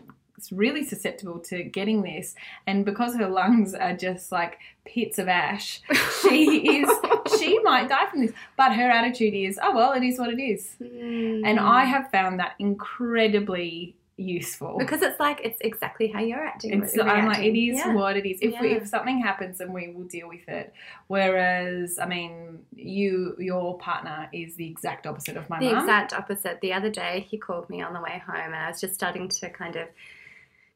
really 0.51 0.85
susceptible 0.85 1.39
to 1.41 1.63
getting 1.63 2.03
this. 2.03 2.35
And 2.67 2.85
because 2.85 3.17
her 3.17 3.29
lungs 3.29 3.75
are 3.75 3.97
just 3.97 4.33
like 4.33 4.59
pits 4.85 5.19
of 5.19 5.29
ash, 5.29 5.81
she 6.23 6.79
is 6.79 6.91
she 7.39 7.59
might 7.61 7.89
die 7.89 8.07
from 8.11 8.21
this. 8.21 8.33
But 8.57 8.75
her 8.75 8.91
attitude 8.91 9.35
is, 9.35 9.59
oh 9.63 9.75
well, 9.75 9.93
it 9.93 10.03
is 10.03 10.19
what 10.19 10.31
it 10.31 10.43
is. 10.43 10.77
Mm. 10.83 11.43
And 11.45 11.61
I 11.61 11.85
have 11.85 12.11
found 12.11 12.41
that 12.41 12.55
incredibly 12.59 13.97
useful. 14.17 14.77
Because 14.79 15.03
it's 15.03 15.19
like 15.19 15.41
it's 15.43 15.61
exactly 15.61 16.09
how 16.09 16.21
you're 16.21 16.45
acting. 16.45 16.83
It's, 16.83 16.97
I'm 16.99 17.27
like, 17.27 17.45
it 17.45 17.59
is 17.59 17.79
Yeah. 17.79 17.95
what 17.95 18.17
it 18.17 18.27
is. 18.29 18.39
If 18.41 18.61
we, 18.61 18.73
if 18.73 18.87
something 18.87 19.21
happens, 19.21 19.59
then 19.59 19.73
we 19.73 19.89
will 19.89 20.05
deal 20.05 20.29
with 20.29 20.49
it. 20.49 20.73
Whereas, 21.09 21.99
I 21.99 22.07
mean, 22.07 22.61
you, 22.75 23.35
your 23.39 23.77
partner 23.79 24.29
is 24.33 24.55
the 24.55 24.69
exact 24.69 25.07
opposite 25.07 25.37
of 25.37 25.51
my 25.51 25.59
the 25.59 25.73
mum. 25.73 25.81
exact 25.81 26.13
opposite. 26.13 26.61
The 26.61 26.73
other 26.73 26.91
day, 26.91 27.27
he 27.29 27.39
called 27.39 27.69
me 27.69 27.83
on 27.83 27.93
the 27.93 28.01
way 28.01 28.23
home, 28.25 28.37
and 28.37 28.55
I 28.57 28.69
was 28.69 28.81
just 28.81 28.95
starting 28.95 29.29
to 29.29 29.51
kind 29.51 29.77
of 29.77 29.89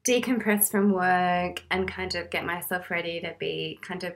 decompress 0.04 0.70
from 0.70 0.92
work 0.92 1.62
and 1.70 1.86
kind 1.88 2.14
of 2.14 2.30
get 2.30 2.44
myself 2.44 2.90
ready 2.90 3.20
to 3.20 3.34
be 3.38 3.78
kind 3.82 4.04
of 4.04 4.14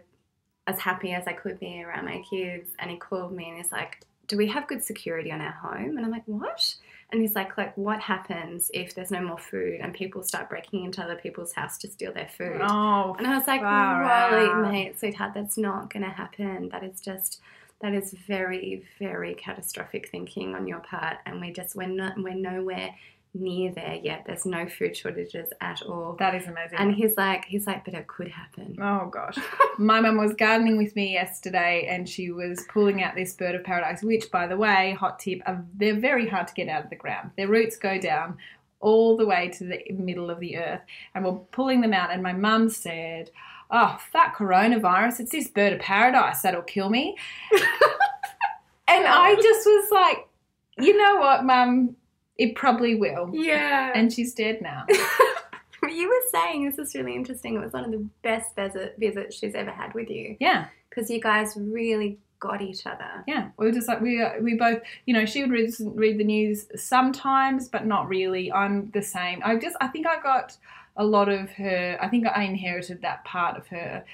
as 0.66 0.78
happy 0.78 1.12
as 1.12 1.26
I 1.26 1.32
could 1.32 1.58
be 1.58 1.82
around 1.82 2.04
my 2.06 2.22
kids. 2.28 2.70
And 2.78 2.90
he 2.90 2.96
called 2.96 3.32
me 3.32 3.48
and 3.48 3.56
he's 3.58 3.72
like, 3.72 4.00
"Do 4.28 4.36
we 4.36 4.46
have 4.48 4.68
good 4.68 4.82
security 4.84 5.32
on 5.32 5.40
our 5.40 5.52
home?" 5.52 5.96
And 5.96 6.00
I'm 6.04 6.10
like, 6.10 6.22
"What?" 6.26 6.76
And 7.10 7.20
he's 7.20 7.34
like, 7.34 7.58
"Like, 7.58 7.76
what 7.76 8.00
happens 8.00 8.70
if 8.72 8.94
there's 8.94 9.10
no 9.10 9.20
more 9.20 9.36
food 9.38 9.80
and 9.82 9.92
people 9.92 10.22
start 10.22 10.48
breaking 10.48 10.84
into 10.84 11.02
other 11.02 11.16
people's 11.16 11.52
house 11.52 11.76
to 11.78 11.88
steal 11.88 12.12
their 12.12 12.28
food?" 12.28 12.60
Oh, 12.62 13.14
And 13.18 13.26
I 13.26 13.36
was 13.36 13.46
like, 13.46 13.60
"Wally, 13.60 14.48
out. 14.48 14.62
mate, 14.70 14.98
sweetheart, 14.98 15.34
that's 15.34 15.58
not 15.58 15.92
going 15.92 16.04
to 16.04 16.10
happen. 16.10 16.68
That 16.70 16.84
is 16.84 17.00
just." 17.00 17.40
That 17.80 17.94
is 17.94 18.12
very, 18.28 18.84
very 19.00 19.34
catastrophic 19.34 20.08
thinking 20.08 20.54
on 20.54 20.68
your 20.68 20.78
part, 20.78 21.16
and 21.26 21.40
we 21.40 21.50
just 21.50 21.74
we're 21.74 21.88
not 21.88 22.12
we're 22.16 22.32
nowhere 22.32 22.94
near 23.34 23.72
there 23.72 23.98
yet. 24.02 24.24
There's 24.26 24.44
no 24.44 24.66
food 24.68 24.96
shortages 24.96 25.48
at 25.60 25.82
all. 25.82 26.16
that 26.18 26.34
is 26.34 26.46
amazing. 26.46 26.78
And 26.78 26.94
he's 26.94 27.16
like, 27.16 27.44
he's 27.46 27.66
like, 27.66 27.84
but 27.84 27.94
it 27.94 28.06
could 28.06 28.28
happen. 28.28 28.76
Oh 28.80 29.08
gosh. 29.10 29.38
My 29.78 30.00
mum 30.00 30.18
was 30.18 30.34
gardening 30.34 30.76
with 30.76 30.94
me 30.94 31.12
yesterday 31.12 31.86
and 31.88 32.08
she 32.08 32.30
was 32.30 32.64
pulling 32.68 33.02
out 33.02 33.14
this 33.14 33.32
bird 33.34 33.54
of 33.54 33.64
paradise, 33.64 34.02
which 34.02 34.30
by 34.30 34.46
the 34.46 34.56
way, 34.56 34.96
hot 34.98 35.18
tip, 35.18 35.40
are, 35.46 35.64
they're 35.74 35.98
very 35.98 36.28
hard 36.28 36.48
to 36.48 36.54
get 36.54 36.68
out 36.68 36.84
of 36.84 36.90
the 36.90 36.96
ground. 36.96 37.30
Their 37.36 37.48
roots 37.48 37.76
go 37.76 37.98
down 37.98 38.36
all 38.80 39.16
the 39.16 39.26
way 39.26 39.48
to 39.48 39.64
the 39.64 39.80
middle 39.92 40.28
of 40.28 40.40
the 40.40 40.58
earth 40.58 40.82
and 41.14 41.24
we're 41.24 41.32
pulling 41.52 41.80
them 41.80 41.94
out 41.94 42.12
and 42.12 42.22
my 42.22 42.32
mum 42.32 42.68
said, 42.68 43.30
Oh, 43.70 43.98
that 44.12 44.34
coronavirus, 44.36 45.20
it's 45.20 45.32
this 45.32 45.48
bird 45.48 45.72
of 45.72 45.80
paradise 45.80 46.42
that'll 46.42 46.60
kill 46.60 46.90
me. 46.90 47.16
and 47.52 49.06
I 49.06 49.34
just 49.36 49.64
was 49.64 49.90
like, 49.90 50.28
you 50.76 50.94
know 50.96 51.16
what, 51.16 51.44
mum? 51.44 51.96
It 52.42 52.54
probably 52.54 52.94
will. 52.94 53.30
Yeah. 53.32 53.92
And 53.94 54.12
she's 54.12 54.34
dead 54.34 54.60
now. 54.62 54.84
you 55.88 56.08
were 56.08 56.28
saying 56.30 56.64
this 56.64 56.78
is 56.78 56.94
really 56.94 57.14
interesting. 57.14 57.54
It 57.56 57.60
was 57.60 57.72
one 57.72 57.84
of 57.84 57.90
the 57.90 58.04
best 58.22 58.54
visit, 58.56 58.96
visits 58.98 59.36
she's 59.38 59.54
ever 59.54 59.70
had 59.70 59.94
with 59.94 60.08
you 60.10 60.36
Yeah. 60.40 60.66
because 60.88 61.10
you 61.10 61.20
guys 61.20 61.54
really 61.56 62.18
got 62.40 62.60
each 62.62 62.86
other. 62.86 63.22
Yeah, 63.28 63.48
we 63.56 63.66
were 63.66 63.72
just 63.72 63.86
like 63.88 64.00
we 64.00 64.20
we 64.40 64.54
both, 64.54 64.80
you 65.06 65.14
know, 65.14 65.24
she 65.24 65.42
would 65.42 65.50
read 65.52 65.70
read 65.80 66.18
the 66.18 66.24
news 66.24 66.66
sometimes, 66.74 67.68
but 67.68 67.86
not 67.86 68.08
really. 68.08 68.50
I'm 68.50 68.90
the 68.90 69.02
same. 69.02 69.40
I 69.44 69.56
just 69.56 69.76
I 69.80 69.86
think 69.88 70.06
I 70.06 70.20
got 70.20 70.56
a 70.96 71.04
lot 71.04 71.28
of 71.28 71.50
her. 71.52 71.98
I 72.00 72.08
think 72.08 72.26
I 72.26 72.42
inherited 72.42 73.02
that 73.02 73.24
part 73.24 73.56
of 73.56 73.66
her, 73.68 74.04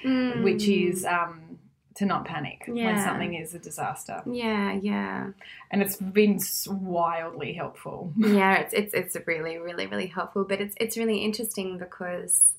which 0.43 0.65
Mm. 0.67 0.91
is 0.91 1.05
um, 1.07 1.59
to 1.99 2.07
not 2.07 2.25
panic 2.25 2.63
when 2.69 3.03
something 3.03 3.35
is 3.35 3.55
a 3.55 3.59
disaster, 3.59 4.23
Yeah, 4.25 4.73
yeah. 4.81 5.31
and 5.73 5.83
it's 5.83 5.97
been 5.97 6.39
wildly 6.69 7.53
helpful. 7.55 8.13
yeah 8.17 8.55
it's, 8.59 8.73
it's 8.73 8.95
it's 8.95 9.17
really 9.27 9.59
really 9.59 9.87
really 9.87 10.07
helpful 10.07 10.45
but 10.45 10.61
it's 10.61 10.75
it's 10.81 10.97
really 10.97 11.19
interesting 11.19 11.77
because 11.77 12.53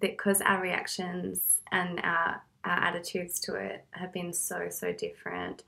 because 0.00 0.40
our 0.40 0.60
reactions 0.62 1.60
and 1.70 2.00
our 2.02 2.42
our 2.64 2.78
attitudes 2.84 3.38
to 3.40 3.54
it 3.54 3.84
have 3.90 4.12
been 4.12 4.32
so 4.32 4.68
so 4.70 4.92
different 4.92 5.62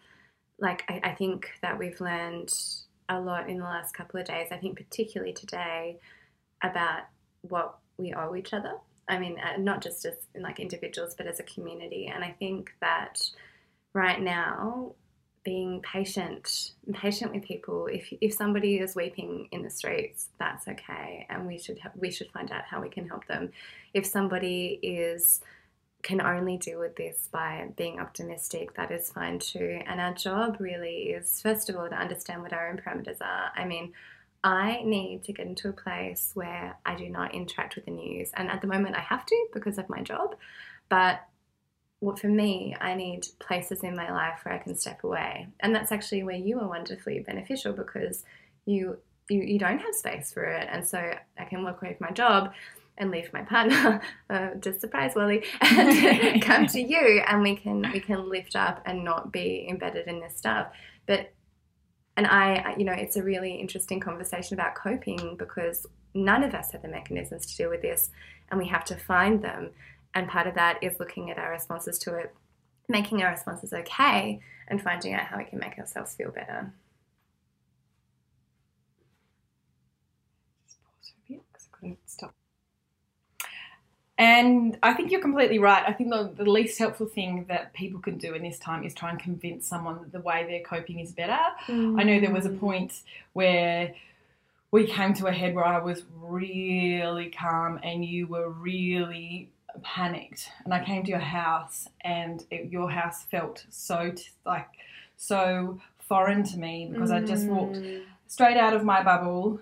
like 0.59 0.83
I, 0.89 1.01
I 1.11 1.15
think 1.15 1.51
that 1.61 1.79
we've 1.79 2.01
learned 2.01 2.53
a 3.11 3.21
lot 3.21 3.49
in 3.49 3.59
the 3.59 3.65
last 3.65 3.95
couple 3.95 4.19
of 4.21 4.27
days 4.27 4.49
i 4.51 4.57
think 4.57 4.77
particularly 4.77 5.33
today 5.33 5.99
about 6.63 7.03
what 7.43 7.79
we 7.99 8.13
owe 8.15 8.35
each 8.35 8.53
other 8.53 8.75
i 9.09 9.19
mean 9.19 9.39
uh, 9.39 9.57
not 9.59 9.83
just 9.83 10.05
as 10.05 10.15
like 10.39 10.61
individuals 10.61 11.15
but 11.15 11.27
as 11.27 11.41
a 11.41 11.45
community. 11.45 12.11
And 12.13 12.25
i 12.25 12.35
think 12.39 12.73
that 12.81 13.21
right 13.95 14.21
now 14.21 14.95
being 15.45 15.81
patient 15.81 16.73
patient 16.93 17.33
with 17.33 17.43
people 17.43 17.87
if 17.87 18.13
if 18.21 18.35
somebody 18.35 18.77
is 18.77 18.95
weeping 18.95 19.49
in 19.53 19.63
the 19.63 19.71
streets 19.71 20.29
that's 20.39 20.69
okay. 20.69 21.27
And 21.31 21.47
we 21.47 21.59
should 21.59 21.79
ha- 21.79 21.93
we 21.97 22.11
should 22.11 22.31
find 22.31 22.51
out 22.51 22.65
how 22.65 22.83
we 22.83 22.91
can 22.91 23.09
help 23.09 23.27
them. 23.27 23.51
If 23.95 24.05
somebody 24.05 24.79
is 24.83 25.41
can 26.03 26.21
only 26.21 26.57
deal 26.59 26.79
with 26.79 26.97
this 26.97 27.29
by 27.33 27.69
being 27.77 27.99
optimistic 27.99 28.75
that 28.75 28.91
is 28.91 29.11
fine 29.11 29.39
too. 29.39 29.81
And 29.87 30.01
our 30.01 30.13
job 30.13 30.57
really 30.61 31.11
is 31.17 31.41
first 31.41 31.71
of 31.71 31.77
all 31.77 31.89
to 31.89 31.95
understand 31.97 32.43
what 32.43 32.53
our 32.53 32.69
own 32.69 32.77
parameters 32.77 33.21
are. 33.21 33.51
I 33.57 33.65
mean 33.65 33.93
I 34.45 34.83
need 34.85 35.25
to 35.25 35.33
get 35.33 35.47
into 35.47 35.69
a 35.69 35.73
place 35.73 36.31
where 36.35 36.77
I 36.87 36.95
do 36.95 37.09
not 37.09 37.35
interact 37.35 37.75
with 37.75 37.87
the 37.87 37.91
news. 37.91 38.31
And 38.35 38.51
at 38.51 38.61
the 38.61 38.69
moment, 38.69 38.97
I 38.97 39.01
have 39.01 39.27
to 39.27 39.47
because 39.53 39.79
of 39.79 39.89
my 39.89 40.01
job. 40.01 40.37
But 40.89 41.21
what 42.01 42.19
for 42.19 42.29
me, 42.29 42.77
I 42.81 42.95
need 42.95 43.27
places 43.41 43.83
in 43.83 43.97
my 43.97 44.11
life 44.13 44.41
where 44.45 44.55
I 44.55 44.59
can 44.59 44.77
step 44.77 45.03
away. 45.03 45.49
And 45.61 45.75
that's 45.75 45.91
actually 45.91 46.23
where 46.23 46.37
you 46.37 46.61
are 46.61 46.69
wonderfully 46.69 47.21
beneficial 47.21 47.73
because 47.73 48.25
you 48.67 48.99
you, 49.31 49.43
you 49.43 49.59
don't 49.59 49.79
have 49.79 49.95
space 49.95 50.33
for 50.33 50.45
it. 50.45 50.69
And 50.71 50.87
so 50.87 51.13
I 51.39 51.45
can 51.45 51.63
walk 51.63 51.83
away 51.83 51.95
from 51.95 52.07
my 52.07 52.13
job 52.13 52.53
and 52.97 53.11
leave 53.11 53.31
my 53.33 53.43
partner, 53.43 54.01
uh, 54.31 54.55
just 54.61 54.81
surprise 54.81 55.13
Wally, 55.15 55.45
and 55.61 56.43
come 56.43 56.67
to 56.69 56.81
you 56.81 57.23
and 57.27 57.43
we 57.43 57.57
can 57.57 57.91
we 57.93 58.01
can 58.01 58.29
lift 58.29 58.57
up 58.57 58.83
and 58.87 59.05
not 59.05 59.33
be 59.33 59.67
embedded 59.69 60.07
in 60.07 60.21
this 60.21 60.37
stuff. 60.37 60.69
But 61.07 61.33
and 62.19 62.27
I, 62.27 62.75
you 62.77 62.85
know, 62.85 62.93
it's 62.93 63.15
a 63.15 63.23
really 63.23 63.53
interesting 63.55 64.01
conversation 64.01 64.55
about 64.55 64.75
coping 64.75 65.37
because 65.37 65.87
none 66.15 66.43
of 66.43 66.53
us 66.53 66.73
have 66.73 66.83
the 66.83 66.89
mechanisms 66.89 67.47
to 67.47 67.57
deal 67.57 67.71
with 67.71 67.81
this 67.81 68.11
and 68.51 68.59
we 68.59 68.67
have 68.67 68.85
to 68.87 68.97
find 68.97 69.41
them. 69.41 69.71
And 70.15 70.29
part 70.29 70.49
of 70.49 70.57
that 70.57 70.83
is 70.83 70.99
looking 70.99 71.31
at 71.31 71.39
our 71.39 71.53
responses 71.53 71.97
to 72.01 72.17
it, 72.17 72.35
making 72.89 73.23
our 73.23 73.31
responses 73.31 73.73
okay, 73.73 74.41
and 74.67 74.83
finding 74.83 75.15
out 75.15 75.27
how 75.27 75.39
we 75.39 75.45
can 75.45 75.61
make 75.61 75.79
ourselves 75.79 76.17
feel 76.17 76.33
better. 76.33 76.73
Just 80.67 80.83
pause 80.83 81.13
for 81.15 81.35
a 81.35 81.37
bit 81.37 81.45
'cause 81.53 81.69
I 81.73 81.77
couldn't 81.77 82.11
stop. 82.11 82.35
And 84.19 84.77
I 84.83 84.95
think 84.95 85.13
you're 85.13 85.21
completely 85.21 85.61
right. 85.61 85.85
I 85.87 85.93
think 85.93 86.11
the, 86.11 86.33
the 86.37 86.51
least 86.51 86.77
helpful 86.79 87.07
thing 87.07 87.45
that 87.49 87.73
people 87.73 88.01
can 88.01 88.19
do 88.19 88.35
in 88.35 88.43
this 88.43 88.59
time 88.59 88.83
is 88.83 88.93
try 88.93 89.11
and 89.11 89.19
convince 89.21 89.67
someone 89.69 89.99
that 90.01 90.11
the 90.11 90.21
way 90.21 90.45
they're 90.49 90.61
coping 90.65 90.99
is 90.99 91.13
better. 91.13 91.39
I 91.69 92.03
know 92.03 92.19
there 92.19 92.33
was 92.33 92.45
a 92.45 92.51
point 92.51 93.03
where 93.35 93.95
we 94.73 94.87
came 94.89 95.15
to 95.15 95.27
a 95.29 95.33
head 95.33 95.55
where 95.55 95.65
I 95.65 95.79
was 95.79 96.03
really 96.21 97.31
calm 97.31 97.79
and 97.85 98.05
you 98.05 98.27
were 98.27 98.51
really 98.51 99.51
panicked. 99.83 100.51
And 100.65 100.75
I 100.75 100.85
came 100.85 101.05
to 101.05 101.11
your 101.11 101.21
house 101.21 101.89
and 102.01 102.45
it, 102.51 102.73
your 102.73 102.91
house 102.91 103.23
felt 103.31 103.65
so 103.71 104.11
t- 104.11 104.25
like 104.45 104.69
so 105.17 105.81
foreign 106.01 106.43
to 106.43 106.59
me 106.59 106.89
because 106.93 107.13
I 107.13 107.21
just 107.21 107.47
walked 107.47 107.77
Mm. 107.77 108.03
straight 108.27 108.57
out 108.57 108.75
of 108.75 108.83
my 108.85 109.03
bubble 109.03 109.61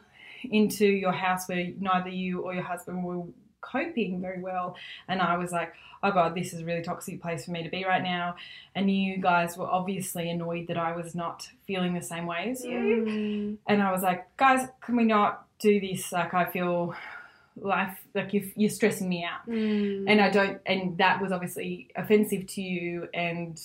into 0.51 0.87
your 0.87 1.13
house 1.13 1.47
where 1.49 1.69
neither 1.79 2.09
you 2.09 2.41
or 2.41 2.55
your 2.55 2.63
husband 2.63 3.05
were 3.05 3.25
coping 3.73 4.21
very 4.21 4.41
well 4.41 4.77
and 5.09 5.21
I 5.21 5.37
was 5.37 5.51
like 5.53 5.73
oh 6.03 6.11
god 6.13 6.35
this 6.35 6.53
is 6.55 6.61
a 6.61 6.65
really 6.65 6.83
toxic 6.83 7.21
place 7.21 7.45
for 7.45 7.51
me 7.51 7.63
to 7.63 7.69
be 7.71 7.85
right 7.85 8.03
now 8.03 8.37
and 8.75 8.91
you 8.91 9.17
guys 9.31 9.57
were 9.59 9.67
obviously 9.79 10.31
annoyed 10.31 10.67
that 10.69 10.77
I 10.89 10.91
was 11.01 11.15
not 11.15 11.49
feeling 11.67 11.95
the 11.95 12.03
same 12.13 12.27
way 12.27 12.51
as 12.53 12.65
you 12.65 12.79
Mm. 12.79 13.57
and 13.67 13.83
I 13.83 13.91
was 13.93 14.03
like 14.03 14.21
guys 14.37 14.69
can 14.81 14.95
we 14.97 15.05
not 15.05 15.31
do 15.59 15.81
this 15.81 16.13
like 16.13 16.33
I 16.35 16.45
feel 16.45 16.95
life 17.59 17.97
like 18.15 18.35
you're, 18.35 18.45
you're 18.55 18.71
stressing 18.71 19.09
me 19.09 19.25
out 19.25 19.43
Mm. 19.49 20.05
and 20.11 20.21
I 20.21 20.29
don't 20.31 20.61
and 20.67 20.99
that 20.99 21.21
was 21.23 21.33
obviously 21.33 21.89
offensive 21.97 22.47
to 22.55 22.63
you 22.63 23.09
and 23.15 23.59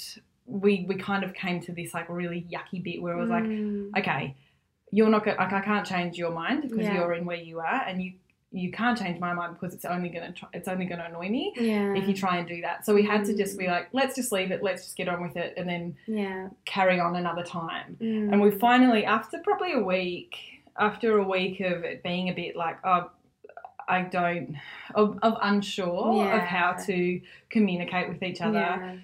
we 0.46 0.86
we 0.88 0.96
kind 0.96 1.24
of 1.24 1.34
came 1.34 1.60
to 1.62 1.72
this 1.72 1.94
like 1.94 2.08
really 2.10 2.46
yucky 2.54 2.82
bit 2.82 3.02
where 3.02 3.14
i 3.16 3.20
was 3.20 3.30
like 3.30 3.44
Mm. 3.44 3.90
okay, 4.00 4.36
you're 4.92 5.10
not 5.10 5.26
like 5.28 5.40
I 5.40 5.62
can't 5.62 5.86
change 5.86 6.18
your 6.18 6.32
mind 6.32 6.64
because 6.64 6.80
Yeah. 6.86 6.96
you're 6.96 7.14
in 7.14 7.24
where 7.26 7.38
you 7.50 7.60
are, 7.60 7.82
and 7.88 8.02
you 8.04 8.14
you 8.52 8.72
can't 8.72 8.98
change 8.98 9.20
my 9.20 9.34
mind 9.34 9.54
because 9.58 9.74
it's 9.74 9.86
only 9.86 10.10
gonna 10.10 10.34
try, 10.34 10.50
it's 10.54 10.68
only 10.68 10.86
gonna 10.86 11.06
annoy 11.08 11.30
me 11.30 11.54
yeah. 11.56 11.94
if 11.94 12.08
you 12.08 12.14
try 12.14 12.38
and 12.38 12.48
do 12.48 12.62
that. 12.62 12.86
So 12.86 12.94
we 12.94 13.04
had 13.04 13.24
to 13.26 13.36
just 13.36 13.58
be 13.58 13.68
like, 13.68 13.88
let's 13.94 14.16
just 14.16 14.32
leave 14.32 14.52
it, 14.52 14.62
let's 14.62 14.84
just 14.84 14.98
get 14.98 15.08
on 15.08 15.22
with 15.22 15.38
it, 15.38 15.54
and 15.58 15.70
then 15.70 15.96
yeah. 16.06 16.50
carry 16.66 17.00
on 17.00 17.16
another 17.16 17.44
time. 17.44 17.98
Mm. 18.02 18.34
And 18.34 18.42
we 18.42 18.52
finally, 18.52 19.06
after 19.06 19.40
probably 19.40 19.74
a 19.74 19.80
week, 19.80 20.36
after 20.78 21.18
a 21.18 21.24
week 21.28 21.62
of 21.62 21.84
it 21.84 22.04
being 22.04 22.30
a 22.30 22.34
bit 22.34 22.56
like, 22.56 22.78
oh. 22.84 23.12
I 23.88 24.04
don't, 24.04 24.56
of, 24.96 25.20
of 25.22 25.34
unsure 25.42 26.24
Yeah. 26.24 26.38
of 26.38 26.44
how 26.44 26.74
to 26.86 27.20
communicate 27.50 28.08
with 28.08 28.24
each 28.24 28.40
other. 28.40 29.02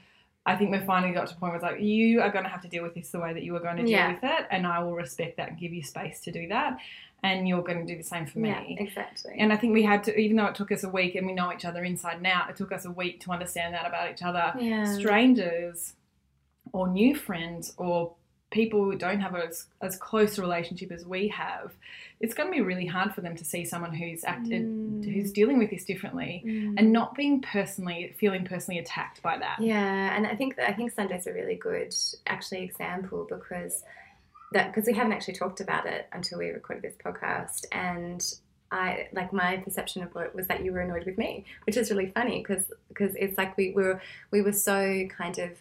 I 0.47 0.55
think 0.55 0.71
we 0.71 0.79
finally 0.79 1.13
got 1.13 1.27
to 1.27 1.35
a 1.35 1.37
point 1.37 1.51
where 1.51 1.55
it's 1.57 1.63
like, 1.63 1.81
you 1.81 2.21
are 2.21 2.31
going 2.31 2.45
to 2.45 2.49
have 2.49 2.61
to 2.61 2.67
deal 2.67 2.81
with 2.81 2.95
this 2.95 3.09
the 3.11 3.19
way 3.19 3.33
that 3.33 3.43
you 3.43 3.55
are 3.55 3.59
going 3.59 3.75
to 3.77 3.83
deal 3.83 3.91
Yeah. 3.91 4.13
with 4.13 4.23
it, 4.23 4.47
and 4.49 4.65
I 4.65 4.79
will 4.83 4.95
respect 4.95 5.37
that 5.37 5.49
and 5.49 5.59
give 5.59 5.73
you 5.73 5.83
space 5.83 6.21
to 6.21 6.31
do 6.31 6.47
that, 6.47 6.77
and 7.21 7.47
you're 7.47 7.61
going 7.63 7.85
to 7.85 7.93
do 7.93 7.97
the 7.97 8.03
same 8.03 8.25
for 8.25 8.39
me. 8.39 8.49
Yeah, 8.49 8.83
exactly. 8.83 9.35
And 9.37 9.51
I 9.51 9.57
think 9.57 9.73
we 9.73 9.83
had 9.83 10.03
to, 10.05 10.17
even 10.17 10.37
though 10.37 10.45
it 10.45 10.55
took 10.55 10.71
us 10.71 10.83
a 10.83 10.89
week 10.89 11.15
and 11.15 11.27
we 11.27 11.33
know 11.33 11.51
each 11.51 11.65
other 11.65 11.83
inside 11.83 12.17
and 12.17 12.27
out, 12.27 12.49
it 12.49 12.55
took 12.55 12.71
us 12.71 12.85
a 12.85 12.91
week 12.91 13.19
to 13.21 13.31
understand 13.31 13.73
that 13.73 13.85
about 13.85 14.09
each 14.11 14.23
other. 14.23 14.53
yeah. 14.59 14.85
Strangers 14.95 15.93
or 16.73 16.87
new 16.87 17.15
friends 17.15 17.73
or 17.77 18.13
people 18.49 18.83
who 18.83 18.95
don't 18.95 19.19
have 19.19 19.35
as, 19.35 19.65
as 19.81 19.97
close 19.97 20.37
a 20.37 20.41
relationship 20.41 20.91
as 20.91 21.05
we 21.05 21.27
have, 21.27 21.73
it's 22.19 22.33
going 22.33 22.47
to 22.49 22.53
be 22.55 22.61
really 22.61 22.85
hard 22.85 23.13
for 23.13 23.21
them 23.21 23.35
to 23.35 23.43
see 23.45 23.65
someone 23.65 23.93
who's 23.93 24.23
acted, 24.23 24.63
Mm. 24.65 25.13
who's 25.13 25.31
dealing 25.31 25.57
with 25.59 25.69
this 25.69 25.83
differently, 25.83 26.41
and 26.77 26.91
not 26.91 27.13
being 27.15 27.41
personally 27.41 28.15
feeling 28.17 28.45
personally 28.45 28.79
attacked 28.79 29.21
by 29.21 29.37
that. 29.37 29.59
Yeah, 29.59 30.15
and 30.15 30.25
I 30.25 30.35
think 30.35 30.55
that 30.55 30.69
I 30.69 30.73
think 30.73 30.91
Sunday's 30.91 31.27
a 31.27 31.33
really 31.33 31.55
good 31.55 31.93
actually 32.25 32.63
example 32.63 33.27
because 33.29 33.83
that 34.53 34.73
because 34.73 34.87
we 34.87 34.93
haven't 34.93 35.11
actually 35.13 35.35
talked 35.35 35.59
about 35.59 35.85
it 35.85 36.07
until 36.13 36.39
we 36.39 36.49
recorded 36.49 36.83
this 36.83 36.95
podcast, 37.03 37.65
and 37.71 38.23
I 38.71 39.07
like 39.13 39.31
my 39.33 39.57
perception 39.57 40.03
of 40.03 40.15
it 40.15 40.33
was 40.33 40.47
that 40.47 40.63
you 40.63 40.71
were 40.71 40.79
annoyed 40.79 41.05
with 41.05 41.17
me, 41.17 41.45
which 41.65 41.77
is 41.77 41.91
really 41.91 42.07
funny 42.11 42.39
because 42.39 42.63
because 42.87 43.13
it's 43.15 43.37
like 43.37 43.55
we 43.57 43.71
were 43.71 44.01
we 44.31 44.41
were 44.41 44.53
so 44.53 45.05
kind 45.15 45.37
of 45.37 45.51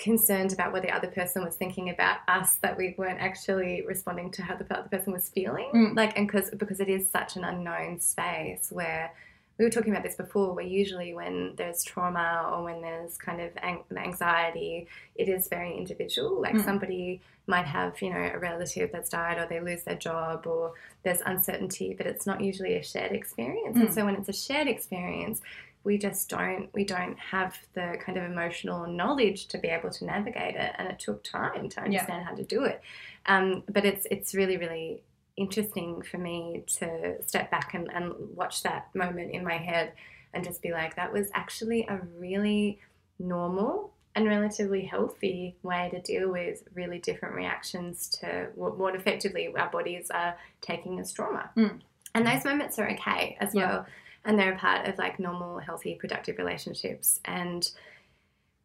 concerned 0.00 0.52
about 0.52 0.72
what 0.72 0.82
the 0.82 0.90
other 0.90 1.08
person 1.08 1.44
was 1.44 1.54
thinking 1.54 1.90
about 1.90 2.18
us 2.26 2.56
that 2.56 2.76
we 2.76 2.94
weren't 2.98 3.20
actually 3.20 3.84
responding 3.86 4.30
to 4.32 4.42
how 4.42 4.56
the 4.56 4.64
other 4.76 4.88
person 4.88 5.12
was 5.12 5.28
feeling 5.28 5.70
Mm. 5.74 5.96
like 5.96 6.16
and 6.18 6.26
because 6.26 6.50
because 6.50 6.80
it 6.80 6.88
is 6.88 7.08
such 7.10 7.36
an 7.36 7.44
unknown 7.44 8.00
space 8.00 8.72
where 8.72 9.12
we 9.58 9.64
were 9.66 9.70
talking 9.70 9.92
about 9.92 10.02
this 10.02 10.16
before 10.16 10.54
where 10.54 10.64
usually 10.64 11.12
when 11.12 11.54
there's 11.56 11.84
trauma 11.84 12.48
or 12.50 12.64
when 12.64 12.80
there's 12.80 13.18
kind 13.18 13.40
of 13.42 13.50
ang- 13.62 13.84
anxiety 13.94 14.86
it 15.16 15.28
is 15.28 15.48
very 15.48 15.76
individual 15.76 16.40
like 16.40 16.54
Mm. 16.54 16.64
somebody 16.64 17.20
might 17.46 17.66
have 17.66 18.00
you 18.00 18.10
know 18.10 18.30
a 18.34 18.38
relative 18.38 18.90
that's 18.92 19.10
died 19.10 19.36
or 19.38 19.46
they 19.46 19.60
lose 19.60 19.82
their 19.84 19.96
job 19.96 20.46
or 20.46 20.72
there's 21.02 21.20
uncertainty 21.26 21.94
but 21.96 22.06
it's 22.06 22.26
not 22.26 22.40
usually 22.40 22.74
a 22.76 22.82
shared 22.82 23.12
experience 23.12 23.76
and 23.76 23.88
Mm. 23.88 23.94
so 23.94 24.04
when 24.06 24.14
it's 24.14 24.28
a 24.30 24.32
shared 24.32 24.68
experience 24.68 25.40
we 25.84 25.96
just 25.98 26.28
don't 26.28 26.68
we 26.74 26.84
don't 26.84 27.18
have 27.18 27.56
the 27.74 27.96
kind 28.04 28.18
of 28.18 28.24
emotional 28.24 28.86
knowledge 28.86 29.46
to 29.48 29.58
be 29.58 29.68
able 29.68 29.90
to 29.90 30.04
navigate 30.04 30.54
it 30.54 30.72
and 30.78 30.88
it 30.88 30.98
took 30.98 31.22
time 31.24 31.68
to 31.70 31.80
understand 31.80 32.24
how 32.24 32.34
to 32.34 32.44
do 32.44 32.64
it 32.64 32.80
um, 33.26 33.62
but 33.68 33.84
it's 33.84 34.06
it's 34.10 34.34
really 34.34 34.56
really 34.56 35.02
interesting 35.36 36.02
for 36.02 36.18
me 36.18 36.62
to 36.66 37.16
step 37.26 37.50
back 37.50 37.72
and, 37.74 37.90
and 37.94 38.12
watch 38.34 38.62
that 38.62 38.94
moment 38.94 39.30
in 39.32 39.42
my 39.42 39.56
head 39.56 39.92
and 40.34 40.44
just 40.44 40.60
be 40.60 40.70
like 40.70 40.96
that 40.96 41.12
was 41.12 41.28
actually 41.34 41.86
a 41.88 41.98
really 42.18 42.78
normal 43.18 43.92
and 44.16 44.26
relatively 44.26 44.82
healthy 44.84 45.54
way 45.62 45.88
to 45.92 46.00
deal 46.02 46.28
with 46.30 46.62
really 46.74 46.98
different 46.98 47.34
reactions 47.34 48.08
to 48.08 48.48
what, 48.54 48.76
what 48.76 48.94
effectively 48.96 49.48
our 49.56 49.70
bodies 49.70 50.10
are 50.10 50.36
taking 50.60 50.98
as 50.98 51.12
trauma 51.12 51.48
Mm. 51.56 51.80
and 52.14 52.26
those 52.26 52.44
moments 52.44 52.78
are 52.78 52.90
okay 52.90 53.36
as 53.40 53.54
Yeah. 53.54 53.66
well 53.70 53.86
and 54.24 54.38
they're 54.38 54.52
a 54.54 54.58
part 54.58 54.86
of 54.86 54.98
like 54.98 55.18
normal 55.18 55.58
healthy 55.58 55.94
productive 55.94 56.38
relationships 56.38 57.20
and 57.24 57.70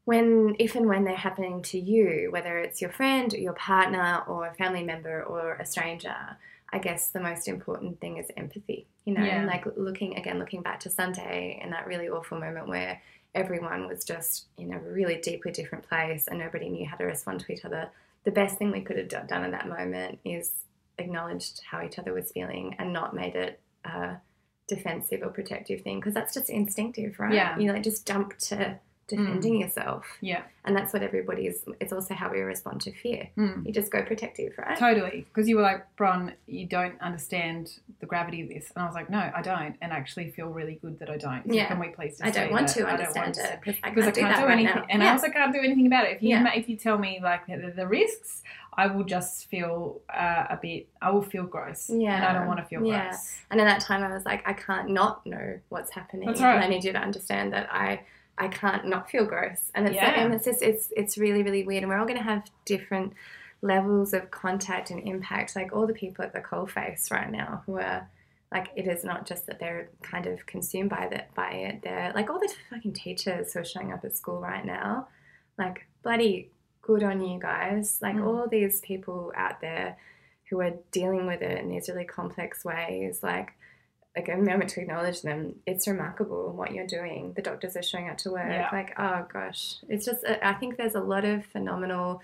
when 0.05 0.55
if 0.59 0.75
and 0.75 0.87
when 0.87 1.03
they're 1.03 1.15
happening 1.15 1.61
to 1.61 1.79
you 1.79 2.27
whether 2.31 2.59
it's 2.59 2.81
your 2.81 2.91
friend 2.91 3.33
or 3.33 3.37
your 3.37 3.53
partner 3.53 4.21
or 4.27 4.47
a 4.47 4.53
family 4.53 4.83
member 4.83 5.23
or 5.23 5.53
a 5.55 5.65
stranger 5.65 6.15
i 6.71 6.77
guess 6.77 7.09
the 7.09 7.19
most 7.19 7.47
important 7.47 7.99
thing 7.99 8.17
is 8.17 8.27
empathy 8.37 8.85
you 9.05 9.13
know 9.13 9.23
Yeah. 9.23 9.37
and 9.39 9.47
like 9.47 9.65
looking 9.75 10.17
again 10.17 10.39
looking 10.39 10.61
back 10.61 10.79
to 10.81 10.89
sunday 10.89 11.59
and 11.61 11.71
that 11.73 11.87
really 11.87 12.09
awful 12.09 12.39
moment 12.39 12.67
where 12.67 13.01
everyone 13.33 13.87
was 13.87 14.03
just 14.03 14.45
in 14.57 14.73
a 14.73 14.79
really 14.79 15.17
deeply 15.17 15.51
different 15.51 15.87
place 15.87 16.27
and 16.27 16.39
nobody 16.39 16.69
knew 16.69 16.85
how 16.85 16.95
to 16.97 17.05
respond 17.05 17.39
to 17.41 17.51
each 17.51 17.65
other 17.65 17.89
the 18.23 18.31
best 18.31 18.57
thing 18.57 18.71
we 18.71 18.81
could 18.81 18.97
have 18.97 19.27
done 19.27 19.43
in 19.43 19.51
that 19.51 19.67
moment 19.67 20.19
is 20.25 20.51
acknowledged 20.97 21.61
how 21.69 21.81
each 21.83 21.99
other 21.99 22.13
was 22.13 22.31
feeling 22.31 22.75
and 22.79 22.93
not 22.93 23.13
made 23.15 23.35
it 23.35 23.59
a 23.83 24.15
defensive 24.67 25.21
or 25.21 25.29
protective 25.29 25.81
thing 25.81 25.99
because 25.99 26.13
that's 26.13 26.33
just 26.33 26.49
instinctive 26.49 27.19
right 27.19 27.33
Yeah. 27.33 27.57
you 27.57 27.71
like 27.71 27.83
just 27.83 28.07
jump 28.07 28.37
to 28.39 28.79
defending 29.07 29.59
yourself 29.61 30.05
Yeah, 30.21 30.41
and 30.65 30.75
that's 30.75 30.91
what 30.93 31.03
everybody's 31.03 31.63
it's 31.79 31.93
also 31.93 32.13
how 32.15 32.31
we 32.31 32.39
respond 32.41 32.81
to 32.81 32.91
fear 32.91 33.29
Mm. 33.37 33.65
you 33.65 33.71
just 33.71 33.91
go 33.91 34.01
protective 34.03 34.53
right 34.57 34.77
totally. 34.77 35.25
Because 35.27 35.47
you 35.47 35.57
were 35.57 35.61
like, 35.61 35.85
Bron, 35.95 36.33
you 36.47 36.65
don't 36.65 36.99
understand 37.01 37.79
the 37.99 38.05
gravity 38.05 38.41
of 38.41 38.49
this, 38.49 38.71
and 38.75 38.83
I 38.83 38.85
was 38.87 38.95
like, 38.95 39.09
no, 39.09 39.31
I 39.35 39.41
don't, 39.41 39.75
and 39.81 39.93
I 39.93 39.97
actually 39.97 40.31
feel 40.31 40.47
really 40.47 40.79
good 40.81 40.97
that 40.99 41.09
I 41.09 41.17
don't. 41.17 41.43
So 41.47 41.53
Yeah. 41.53 41.67
can 41.67 41.79
we 41.79 41.89
please? 41.89 42.17
Just 42.17 42.23
i 42.23 42.31
don't 42.31 42.51
want 42.51 42.67
that 42.67 42.73
to 42.77 42.79
I 42.87 42.91
don't 42.97 42.99
understand 42.99 43.35
want 43.37 43.37
it 43.37 43.59
because 43.61 44.05
i 44.07 44.09
I 44.09 44.11
can't 44.11 44.35
do 44.35 44.41
do 44.41 44.47
right 44.47 44.51
anything, 44.59 44.75
now 44.75 44.85
and 44.89 45.03
I 45.03 45.11
also 45.11 45.29
can't 45.29 45.53
do 45.53 45.59
anything 45.59 45.87
about 45.87 46.05
it. 46.05 46.15
If 46.17 46.23
you 46.23 46.29
Yeah. 46.29 46.53
if 46.55 46.67
you 46.69 46.75
tell 46.77 46.97
me 46.97 47.19
like 47.21 47.45
the, 47.47 47.71
the 47.75 47.87
risks, 47.87 48.41
I 48.77 48.87
will 48.87 49.03
just 49.05 49.47
feel 49.49 50.01
uh, 50.09 50.45
a 50.49 50.57
bit. 50.61 50.87
I 51.01 51.11
will 51.11 51.21
feel 51.21 51.43
gross, 51.43 51.89
Yeah. 51.89 52.15
and 52.15 52.25
I 52.25 52.33
don't 52.33 52.47
want 52.47 52.59
to 52.59 52.65
feel 52.65 52.83
Yeah. 52.85 53.09
gross. 53.09 53.37
And 53.51 53.59
in 53.61 53.67
that 53.67 53.81
time, 53.81 54.03
I 54.03 54.09
was 54.13 54.25
like, 54.25 54.41
I 54.47 54.53
can't 54.53 54.89
not 54.89 55.25
know 55.25 55.59
what's 55.69 55.91
happening. 55.91 56.27
That's 56.27 56.41
right. 56.41 56.55
And 56.55 56.63
I 56.63 56.67
need 56.67 56.83
you 56.83 56.91
to 56.93 56.99
understand 56.99 57.53
that 57.53 57.67
I, 57.71 58.01
I 58.37 58.47
can't 58.49 58.85
not 58.87 59.09
feel 59.09 59.25
gross. 59.25 59.71
And 59.75 59.87
it's 59.87 59.95
Yeah. 59.95 60.19
and 60.19 60.33
it's 60.33 60.45
just 60.45 60.61
it's 60.61 60.91
it's 60.95 61.17
really 61.17 61.43
really 61.43 61.63
weird. 61.63 61.83
And 61.83 61.89
we're 61.91 61.97
all 61.97 62.05
going 62.05 62.17
to 62.17 62.23
have 62.23 62.43
different 62.65 63.13
levels 63.61 64.13
of 64.13 64.29
contact 64.31 64.91
and 64.91 64.99
impact. 65.07 65.55
Like 65.55 65.73
all 65.73 65.87
the 65.87 65.93
people 65.93 66.23
at 66.25 66.33
the 66.33 66.41
coalface 66.41 67.11
right 67.11 67.31
now 67.31 67.63
who 67.65 67.77
are 67.79 68.07
like, 68.51 68.69
it 68.75 68.87
is 68.87 69.03
not 69.03 69.25
just 69.25 69.47
that 69.47 69.59
they're 69.59 69.89
kind 70.01 70.27
of 70.27 70.45
consumed 70.45 70.89
by 70.89 71.07
that 71.11 71.33
by 71.33 71.51
it. 71.51 71.81
They're 71.81 72.11
like 72.13 72.29
all 72.29 72.39
the 72.39 72.53
fucking 72.69 72.93
teachers 72.93 73.53
who 73.53 73.59
are 73.59 73.65
showing 73.65 73.91
up 73.91 74.05
at 74.05 74.15
school 74.15 74.39
right 74.39 74.65
now. 74.65 75.07
Like 75.57 75.87
bloody 76.03 76.51
good 76.81 77.03
on 77.03 77.21
you 77.21 77.39
guys. 77.39 77.99
Like 78.01 78.15
Mm. 78.15 78.25
all 78.27 78.47
these 78.47 78.81
people 78.81 79.31
out 79.35 79.61
there 79.61 79.97
who 80.49 80.59
are 80.61 80.73
dealing 80.91 81.25
with 81.25 81.41
it 81.41 81.57
in 81.59 81.69
these 81.69 81.89
really 81.89 82.05
complex 82.05 82.63
ways. 82.63 83.23
Like, 83.23 83.53
like 84.15 84.29
a 84.29 84.37
moment 84.37 84.69
to 84.71 84.81
acknowledge 84.81 85.21
them. 85.21 85.55
It's 85.65 85.87
remarkable 85.87 86.53
what 86.53 86.71
you're 86.71 86.87
doing. 86.87 87.33
The 87.35 87.41
doctors 87.41 87.75
are 87.75 87.83
showing 87.83 88.09
up 88.09 88.17
to 88.19 88.31
work. 88.31 88.47
Yeah. 88.49 88.69
Like, 88.71 88.93
oh 88.97 89.25
gosh, 89.31 89.75
it's 89.89 90.05
just. 90.05 90.25
I 90.25 90.53
think 90.53 90.77
there's 90.77 90.95
a 90.95 91.01
lot 91.01 91.25
of 91.25 91.45
phenomenal 91.45 92.21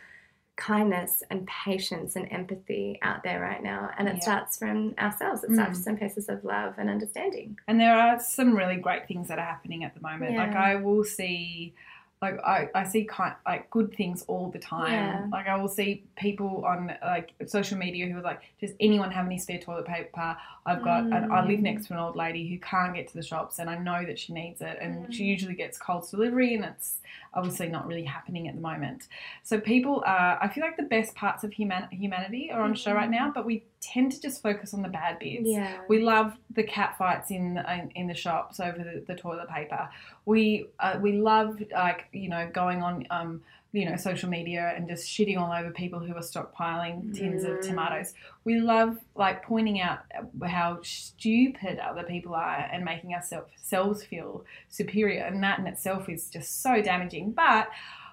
kindness 0.57 1.23
and 1.31 1.47
patience 1.47 2.15
and 2.15 2.31
empathy 2.31 2.99
out 3.01 3.23
there 3.23 3.39
right 3.41 3.63
now, 3.63 3.89
and 3.97 4.07
it 4.07 4.15
Yeah. 4.15 4.19
starts 4.21 4.57
from 4.59 4.93
ourselves. 4.99 5.43
It 5.43 5.49
Mm. 5.49 5.55
starts 5.55 5.83
from 5.83 5.97
places 5.97 6.29
of 6.29 6.43
love 6.43 6.75
and 6.77 6.89
understanding. 6.89 7.57
And 7.67 7.79
there 7.79 7.95
are 7.95 8.19
some 8.19 8.55
really 8.55 8.75
great 8.75 9.07
things 9.07 9.27
that 9.29 9.39
are 9.39 9.45
happening 9.45 9.83
at 9.83 9.93
the 9.95 10.01
moment. 10.01 10.35
Like 10.37 10.55
I 10.55 10.75
will 10.75 11.03
see, 11.03 11.73
like 12.21 12.39
I, 12.45 12.69
I 12.75 12.83
see 12.83 13.03
kind 13.05 13.33
like 13.47 13.67
good 13.71 13.95
things 13.95 14.23
all 14.27 14.51
the 14.51 14.59
time. 14.59 14.91
Yeah. 14.91 15.27
Like 15.31 15.47
I 15.47 15.55
will 15.55 15.67
see 15.67 16.03
people 16.15 16.63
on 16.67 16.95
like 17.03 17.31
social 17.47 17.79
media 17.79 18.05
who 18.07 18.19
are 18.19 18.21
like, 18.21 18.41
does 18.59 18.71
anyone 18.79 19.09
have 19.09 19.25
any 19.25 19.39
spare 19.39 19.57
toilet 19.57 19.85
paper? 19.87 20.37
I've 20.67 20.83
got, 20.83 21.05
and 21.05 21.33
I 21.33 21.43
live 21.43 21.59
Mm. 21.59 21.63
next 21.63 21.87
to 21.87 21.93
an 21.93 21.99
old 21.99 22.15
lady 22.15 22.47
who 22.47 22.59
can't 22.59 22.93
get 22.93 23.07
to 23.07 23.13
the 23.15 23.23
shops, 23.23 23.57
and 23.57 23.67
I 23.67 23.77
know 23.79 24.05
that 24.05 24.19
she 24.19 24.33
needs 24.33 24.61
it, 24.61 24.77
and 24.79 25.11
she 25.11 25.23
Mm. 25.23 25.27
usually 25.27 25.55
gets 25.55 25.79
Coles 25.79 26.11
delivery, 26.11 26.53
and 26.53 26.63
it's 26.63 26.99
obviously 27.33 27.67
not 27.69 27.87
really 27.87 28.03
happening 28.03 28.47
at 28.47 28.55
the 28.55 28.61
moment. 28.61 29.07
So 29.43 29.59
people 29.59 30.03
are, 30.05 30.37
I 30.41 30.49
feel 30.49 30.63
like 30.63 30.77
the 30.77 30.83
best 30.83 31.15
parts 31.15 31.43
of 31.43 31.53
human, 31.53 31.87
humanity 31.89 32.51
are 32.51 32.61
on 32.61 32.73
show 32.75 32.93
right 32.93 33.09
now, 33.09 33.31
but 33.33 33.45
we 33.45 33.63
tend 33.79 34.11
to 34.11 34.21
just 34.21 34.41
focus 34.41 34.73
on 34.73 34.81
the 34.81 34.89
bad 34.89 35.19
bits. 35.19 35.43
Yeah. 35.45 35.77
We 35.87 36.01
love 36.01 36.37
the 36.53 36.63
cat 36.63 36.97
fights 36.97 37.31
in 37.31 37.57
in, 37.57 37.91
in 37.95 38.07
the 38.07 38.13
shops 38.13 38.59
over 38.59 38.77
the, 38.77 39.03
the 39.07 39.15
toilet 39.15 39.49
paper. 39.49 39.89
We 40.25 40.67
uh, 40.79 40.99
we 41.01 41.13
love 41.13 41.61
like 41.71 42.07
you 42.11 42.29
know 42.29 42.49
going 42.53 42.83
on 42.83 43.07
um 43.09 43.41
you 43.73 43.89
know 43.89 43.95
social 43.95 44.29
media 44.29 44.73
and 44.75 44.87
just 44.89 45.07
shitting 45.07 45.37
all 45.39 45.51
over 45.53 45.71
people 45.71 45.99
who 45.99 46.13
are 46.13 46.19
stockpiling 46.21 47.15
tins 47.15 47.43
of 47.43 47.51
Mm. 47.57 47.61
tomatoes. 47.67 48.13
We 48.43 48.59
love 48.59 48.97
like 49.15 49.43
pointing 49.43 49.79
out 49.79 49.99
how 50.45 50.81
stupid 50.81 51.79
other 51.79 52.03
people 52.03 52.33
are 52.35 52.69
and 52.71 52.83
making 52.83 53.13
ourselves 53.13 54.03
feel 54.03 54.43
superior, 54.69 55.23
and 55.23 55.41
that 55.43 55.59
in 55.59 55.67
itself 55.67 56.09
is 56.09 56.29
just 56.29 56.61
so 56.61 56.81
damaging. 56.81 57.31
But 57.31 57.69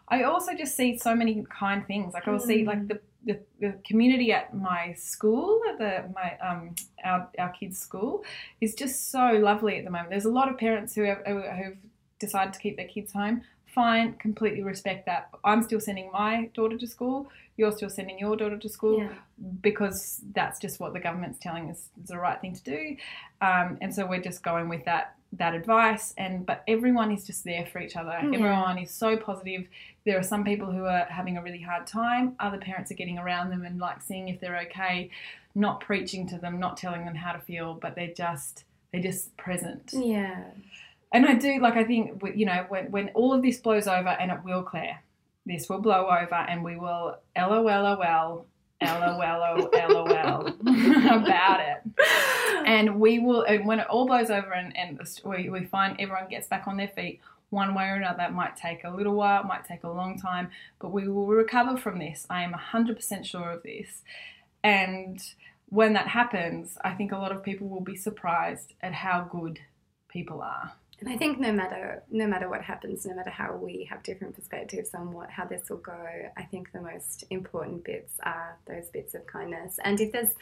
I 0.09 0.23
also 0.23 0.55
just 0.55 0.77
see 0.77 0.97
so 0.97 1.15
many 1.15 1.45
kind 1.51 1.87
things. 1.87 2.15
Like 2.15 2.27
I 2.27 2.31
will 2.31 2.39
see 2.41 2.63
Mm. 2.63 2.67
like 2.67 2.89
the 2.89 3.01
the, 3.25 3.41
the 3.61 3.75
community 3.85 4.33
at 4.33 4.55
my 4.55 4.95
school, 4.95 5.61
at 5.69 5.77
the 5.79 6.09
my 6.15 6.39
um 6.39 6.75
our, 7.05 7.29
our 7.39 7.51
kids' 7.51 7.79
school, 7.79 8.25
is 8.61 8.75
just 8.75 9.11
so 9.11 9.33
lovely 9.33 9.77
at 9.79 9.85
the 9.85 9.91
moment. 9.91 10.11
There's 10.11 10.25
a 10.25 10.31
lot 10.31 10.49
of 10.49 10.57
parents 10.57 10.95
who 10.95 11.03
have 11.03 11.21
who've 11.27 11.77
decided 12.21 12.53
to 12.55 12.61
keep 12.61 12.77
their 12.77 12.87
kids 12.89 13.13
home. 13.13 13.43
Fine, 13.79 14.15
completely 14.15 14.65
respect 14.65 15.07
that. 15.07 15.29
I'm 15.45 15.63
still 15.63 15.79
sending 15.79 16.11
my 16.11 16.51
daughter 16.53 16.77
to 16.77 16.87
school. 16.89 17.29
You're 17.57 17.71
still 17.71 17.91
sending 17.91 18.19
your 18.19 18.35
daughter 18.37 18.59
to 18.59 18.69
school 18.69 18.99
Yeah. 18.99 19.13
because 19.61 20.21
that's 20.33 20.59
just 20.59 20.81
what 20.81 20.95
the 20.95 20.99
government's 20.99 21.39
telling 21.39 21.71
us 21.71 21.89
is 22.03 22.09
the 22.09 22.19
right 22.19 22.41
thing 22.41 22.55
to 22.55 22.63
do. 22.65 22.97
Um, 23.41 23.79
and 23.81 23.95
so 23.95 24.05
we're 24.05 24.21
just 24.31 24.43
going 24.43 24.69
with 24.69 24.85
that 24.87 25.15
that 25.35 25.55
advice. 25.55 26.13
And 26.17 26.45
but 26.45 26.65
everyone 26.67 27.13
is 27.13 27.25
just 27.25 27.45
there 27.45 27.67
for 27.67 27.81
each 27.81 27.95
other. 27.95 28.19
Yeah. 28.21 28.39
Everyone 28.39 28.79
is 28.79 28.91
so 28.91 29.17
positive. 29.17 29.69
There 30.05 30.19
are 30.19 30.25
some 30.25 30.43
people 30.43 30.73
who 30.73 30.85
are 30.87 31.07
having 31.09 31.37
a 31.37 31.43
really 31.43 31.61
hard 31.61 31.87
time. 31.87 32.35
Other 32.41 32.59
parents 32.59 32.91
are 32.91 32.95
getting 32.95 33.19
around 33.19 33.51
them 33.51 33.63
and 33.65 33.79
like 33.79 34.03
seeing 34.03 34.29
if 34.29 34.41
they're 34.41 34.59
okay, 34.67 35.11
not 35.55 35.81
preaching 35.81 36.27
to 36.31 36.39
them, 36.39 36.59
not 36.59 36.79
telling 36.79 37.05
them 37.05 37.15
how 37.15 37.33
to 37.33 37.39
feel, 37.39 37.75
but 37.75 37.95
they're 37.95 38.15
just 38.15 38.65
they're 38.91 39.03
just 39.03 39.37
present. 39.37 39.91
Yeah. 39.93 40.43
And 41.13 41.27
I 41.27 41.35
do 41.35 41.59
like 41.61 41.75
I 41.75 41.85
think 41.85 42.23
you 42.35 42.45
know 42.45 42.67
when 42.69 42.91
when 42.91 43.09
all 43.11 43.33
of 43.33 43.43
this 43.43 43.59
blows 43.59 43.87
over 43.87 44.09
and 44.09 44.31
it 44.31 44.39
will 44.45 44.63
clear, 44.63 45.01
this 45.47 45.69
will 45.69 45.81
blow 45.81 46.07
over 46.07 46.35
and 46.35 46.63
we 46.63 46.77
will 46.77 47.17
lol 47.37 47.51
lol 47.51 47.65
lol 48.83 49.19
lol 50.05 50.47
about 51.23 51.61
it. 51.61 51.83
And 52.65 53.01
we 53.01 53.19
will, 53.19 53.43
and 53.43 53.67
when 53.67 53.81
it 53.81 53.87
all 53.89 54.07
blows 54.07 54.31
over 54.31 54.53
and, 54.53 54.77
and 54.77 55.01
we, 55.25 55.49
we 55.49 55.65
find 55.65 55.97
everyone 55.99 56.29
gets 56.29 56.47
back 56.47 56.67
on 56.67 56.77
their 56.77 56.89
feet, 56.89 57.21
one 57.51 57.75
way 57.75 57.87
or 57.89 57.95
another. 57.95 58.25
It 58.25 58.33
might 58.33 58.57
take 58.57 58.85
a 58.85 58.91
little 58.91 59.15
while, 59.15 59.43
it 59.43 59.47
might 59.47 59.65
take 59.65 59.85
a 59.85 59.89
long 59.89 60.19
time, 60.19 60.51
but 60.79 60.93
we 60.93 61.09
will 61.09 61.27
recover 61.27 61.77
from 61.77 61.99
this. 61.99 62.27
I 62.29 62.43
am 62.43 62.53
100% 62.53 63.25
sure 63.25 63.51
of 63.51 63.63
this. 63.63 64.03
And 64.63 65.21
when 65.71 65.95
that 65.95 66.09
happens, 66.09 66.77
I 66.85 66.93
think 66.93 67.13
a 67.13 67.19
lot 67.19 67.33
of 67.33 67.43
people 67.43 67.69
will 67.69 67.81
be 67.81 67.97
surprised 67.97 68.75
at 68.83 68.93
how 68.93 69.29
good 69.31 69.61
people 70.09 70.43
are. 70.43 70.73
And 71.01 71.09
I 71.09 71.17
think 71.17 71.39
no 71.39 71.53
matter 71.53 72.03
no 72.11 72.27
matter 72.27 72.49
what 72.49 72.63
happens, 72.63 73.07
no 73.07 73.15
matter 73.15 73.31
how 73.31 73.55
we 73.55 73.87
have 73.89 74.03
different 74.03 74.35
perspectives 74.35 74.95
on 74.95 75.13
what 75.13 75.31
how 75.31 75.45
this 75.45 75.69
will 75.71 75.77
go, 75.77 75.97
I 76.37 76.43
think 76.43 76.73
the 76.73 76.81
most 76.81 77.25
important 77.31 77.85
bits 77.85 78.15
are 78.25 78.59
those 78.67 78.89
bits 78.91 79.15
of 79.15 79.27
kindness. 79.27 79.79
And 79.85 80.01
if 80.01 80.11
there's 80.13 80.35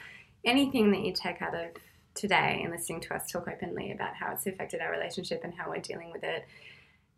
anything 0.45 0.93
that 0.93 1.01
you 1.01 1.13
take 1.13 1.43
out 1.43 1.55
of 1.55 1.71
today 2.15 2.61
and 2.63 2.73
listening 2.73 3.01
to 3.03 3.15
us 3.15 3.31
talk 3.31 3.49
openly 3.49 3.93
about 3.93 4.15
how 4.15 4.33
it's 4.33 4.47
affected 4.47 4.81
our 4.81 4.91
relationship 4.91 5.43
and 5.45 5.53
how 5.53 5.69
we're 5.69 5.81
dealing 5.81 6.11
with 6.11 6.25
it, 6.25 6.47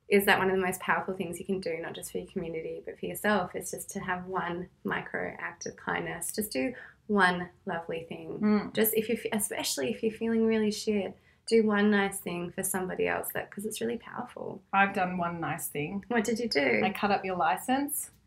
is 0.09 0.25
that 0.25 0.39
one 0.39 0.51
of 0.51 0.57
the 0.57 0.63
most 0.63 0.81
powerful 0.81 1.15
things 1.15 1.39
you 1.39 1.45
can 1.45 1.61
do, 1.61 1.79
not 1.81 1.95
just 1.95 2.11
for 2.11 2.19
your 2.19 2.27
community, 2.27 2.83
but 2.85 2.99
for 2.99 3.07
yourself, 3.07 3.55
is 3.55 3.71
just 3.71 3.91
to 3.91 4.01
have 4.01 4.27
one 4.27 4.69
micro 4.83 5.35
act 5.39 5.67
of 5.67 5.77
kindness. 5.77 6.33
Just 6.35 6.51
do 6.51 6.73
one 7.07 7.49
lovely 7.67 8.07
thing. 8.09 8.39
Mm. 8.41 8.75
Just 8.75 8.95
if 8.95 9.09
you, 9.09 9.19
especially 9.33 9.93
if 9.93 10.03
you're 10.03 10.13
feeling 10.13 10.47
really 10.47 10.71
shit, 10.73 11.17
do 11.49 11.67
one 11.67 11.91
nice 11.91 12.21
thing 12.21 12.51
for 12.51 12.63
somebody 12.63 13.09
else. 13.09 13.29
That 13.35 13.51
because 13.51 13.65
it's 13.65 13.81
really 13.81 13.99
powerful. 13.99 14.61
I've 14.73 14.95
done 14.95 15.19
one 15.19 15.41
nice 15.41 15.69
thing. 15.69 16.05
What 16.09 16.25
did 16.25 16.39
you 16.39 16.49
do? 16.49 16.83
I 16.85 16.91
cut 16.91 17.11
up 17.11 17.25
your 17.25 17.37
license. 17.37 18.11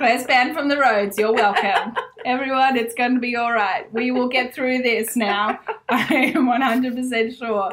Claire's 0.00 0.24
banned 0.24 0.54
from 0.54 0.68
the 0.68 0.78
roads. 0.78 1.18
You're 1.18 1.34
welcome. 1.34 1.94
Everyone, 2.24 2.78
it's 2.78 2.94
going 2.94 3.12
to 3.14 3.20
be 3.20 3.36
all 3.36 3.52
right. 3.52 3.92
We 3.92 4.10
will 4.10 4.28
get 4.28 4.54
through 4.54 4.78
this 4.78 5.14
now. 5.14 5.60
I 5.90 6.32
am 6.34 6.46
100% 6.46 7.38
sure. 7.38 7.70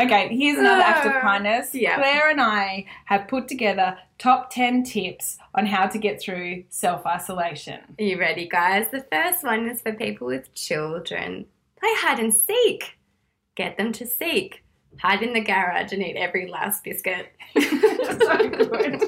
Okay, 0.00 0.36
here's 0.36 0.58
another 0.58 0.82
act 0.82 1.06
of 1.06 1.12
uh, 1.12 1.20
kindness. 1.20 1.72
Yeah. 1.72 1.94
Claire 1.94 2.30
and 2.30 2.40
I 2.40 2.86
have 3.04 3.28
put 3.28 3.46
together 3.46 3.96
top 4.18 4.50
10 4.50 4.82
tips 4.82 5.38
on 5.54 5.66
how 5.66 5.86
to 5.86 5.96
get 5.96 6.20
through 6.20 6.64
self 6.70 7.06
isolation. 7.06 7.78
Are 8.00 8.04
you 8.04 8.18
ready, 8.18 8.48
guys? 8.48 8.86
The 8.90 9.06
first 9.12 9.44
one 9.44 9.68
is 9.68 9.80
for 9.80 9.92
people 9.92 10.26
with 10.26 10.52
children. 10.54 11.46
Play 11.80 11.90
hide 11.96 12.18
and 12.18 12.32
seek. 12.32 12.98
Get 13.56 13.76
them 13.76 13.92
to 13.92 14.06
seek. 14.06 14.62
Hide 15.00 15.22
in 15.22 15.32
the 15.32 15.40
garage 15.40 15.92
and 15.92 16.02
eat 16.02 16.16
every 16.16 16.48
last 16.48 16.84
biscuit. 16.84 17.32
So 17.58 18.48
good. 18.48 19.02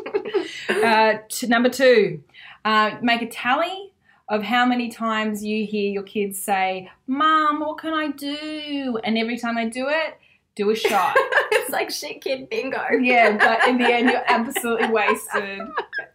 Uh, 0.82 1.14
number 1.44 1.68
two, 1.68 2.22
uh, 2.64 2.92
make 3.02 3.22
a 3.22 3.28
tally 3.28 3.92
of 4.28 4.42
how 4.42 4.64
many 4.64 4.88
times 4.88 5.44
you 5.44 5.66
hear 5.66 5.90
your 5.90 6.02
kids 6.02 6.38
say, 6.40 6.90
Mom, 7.06 7.60
what 7.60 7.78
can 7.78 7.92
I 7.92 8.08
do? 8.08 8.98
And 9.04 9.18
every 9.18 9.38
time 9.38 9.56
they 9.56 9.68
do 9.68 9.88
it, 9.88 10.18
do 10.54 10.70
a 10.70 10.74
shot. 10.74 11.14
it's 11.52 11.70
like 11.70 11.90
shit 11.90 12.22
kid 12.22 12.48
bingo. 12.48 12.82
yeah, 13.00 13.36
but 13.36 13.68
in 13.68 13.78
the 13.78 13.92
end, 13.92 14.10
you're 14.10 14.24
absolutely 14.26 14.88
wasted 14.88 15.60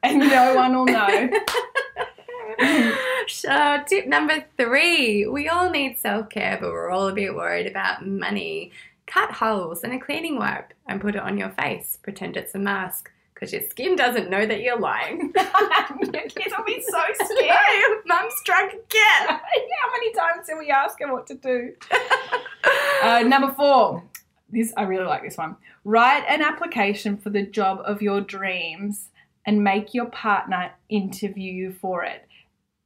and 0.04 0.20
no 0.20 0.56
one 0.56 0.76
will 0.76 0.86
know. 0.86 1.30
So, 3.30 3.84
tip 3.86 4.08
number 4.08 4.46
three 4.56 5.28
we 5.28 5.50
all 5.50 5.70
need 5.70 6.00
self 6.00 6.30
care, 6.30 6.58
but 6.62 6.72
we're 6.72 6.90
all 6.90 7.10
a 7.10 7.14
bit 7.14 7.36
worried 7.36 7.68
about 7.68 8.08
money. 8.08 8.72
Cut 9.06 9.32
holes 9.32 9.84
in 9.84 9.92
a 9.92 10.00
cleaning 10.00 10.38
wipe 10.38 10.74
and 10.88 11.02
put 11.02 11.16
it 11.16 11.22
on 11.22 11.38
your 11.38 11.50
face. 11.50 11.98
Pretend 12.02 12.38
it's 12.38 12.56
a 12.56 12.60
mask 12.60 13.12
because 13.34 13.52
your 13.54 13.64
skin 13.70 13.96
doesn't 13.96 14.30
know 14.30 14.46
that 14.46 14.62
you're 14.62 14.80
lying. 14.80 15.34
your 15.36 16.24
kids 16.24 16.54
will 16.58 16.66
be 16.66 16.82
so 16.82 17.02
scared. 17.26 18.00
Mum's 18.06 18.34
drunk 18.46 18.72
again. 18.74 19.28
How 19.28 19.92
many 19.92 20.14
times 20.14 20.48
did 20.48 20.58
we 20.58 20.72
ask 20.72 21.00
her 21.00 21.12
what 21.12 21.28
to 21.28 21.36
do? 21.36 21.74
Uh, 23.04 23.24
number 23.24 23.54
four. 23.54 24.04
This 24.50 24.74
I 24.78 24.84
really 24.84 25.06
like 25.06 25.24
this 25.24 25.38
one. 25.38 25.58
Write 25.84 26.24
an 26.30 26.42
application 26.42 27.18
for 27.18 27.30
the 27.30 27.44
job 27.44 27.82
of 27.84 28.02
your 28.02 28.22
dreams 28.22 29.10
and 29.46 29.64
make 29.64 29.94
your 29.94 30.06
partner 30.06 30.72
interview 30.90 31.52
you 31.52 31.72
for 31.74 32.04
it. 32.04 32.27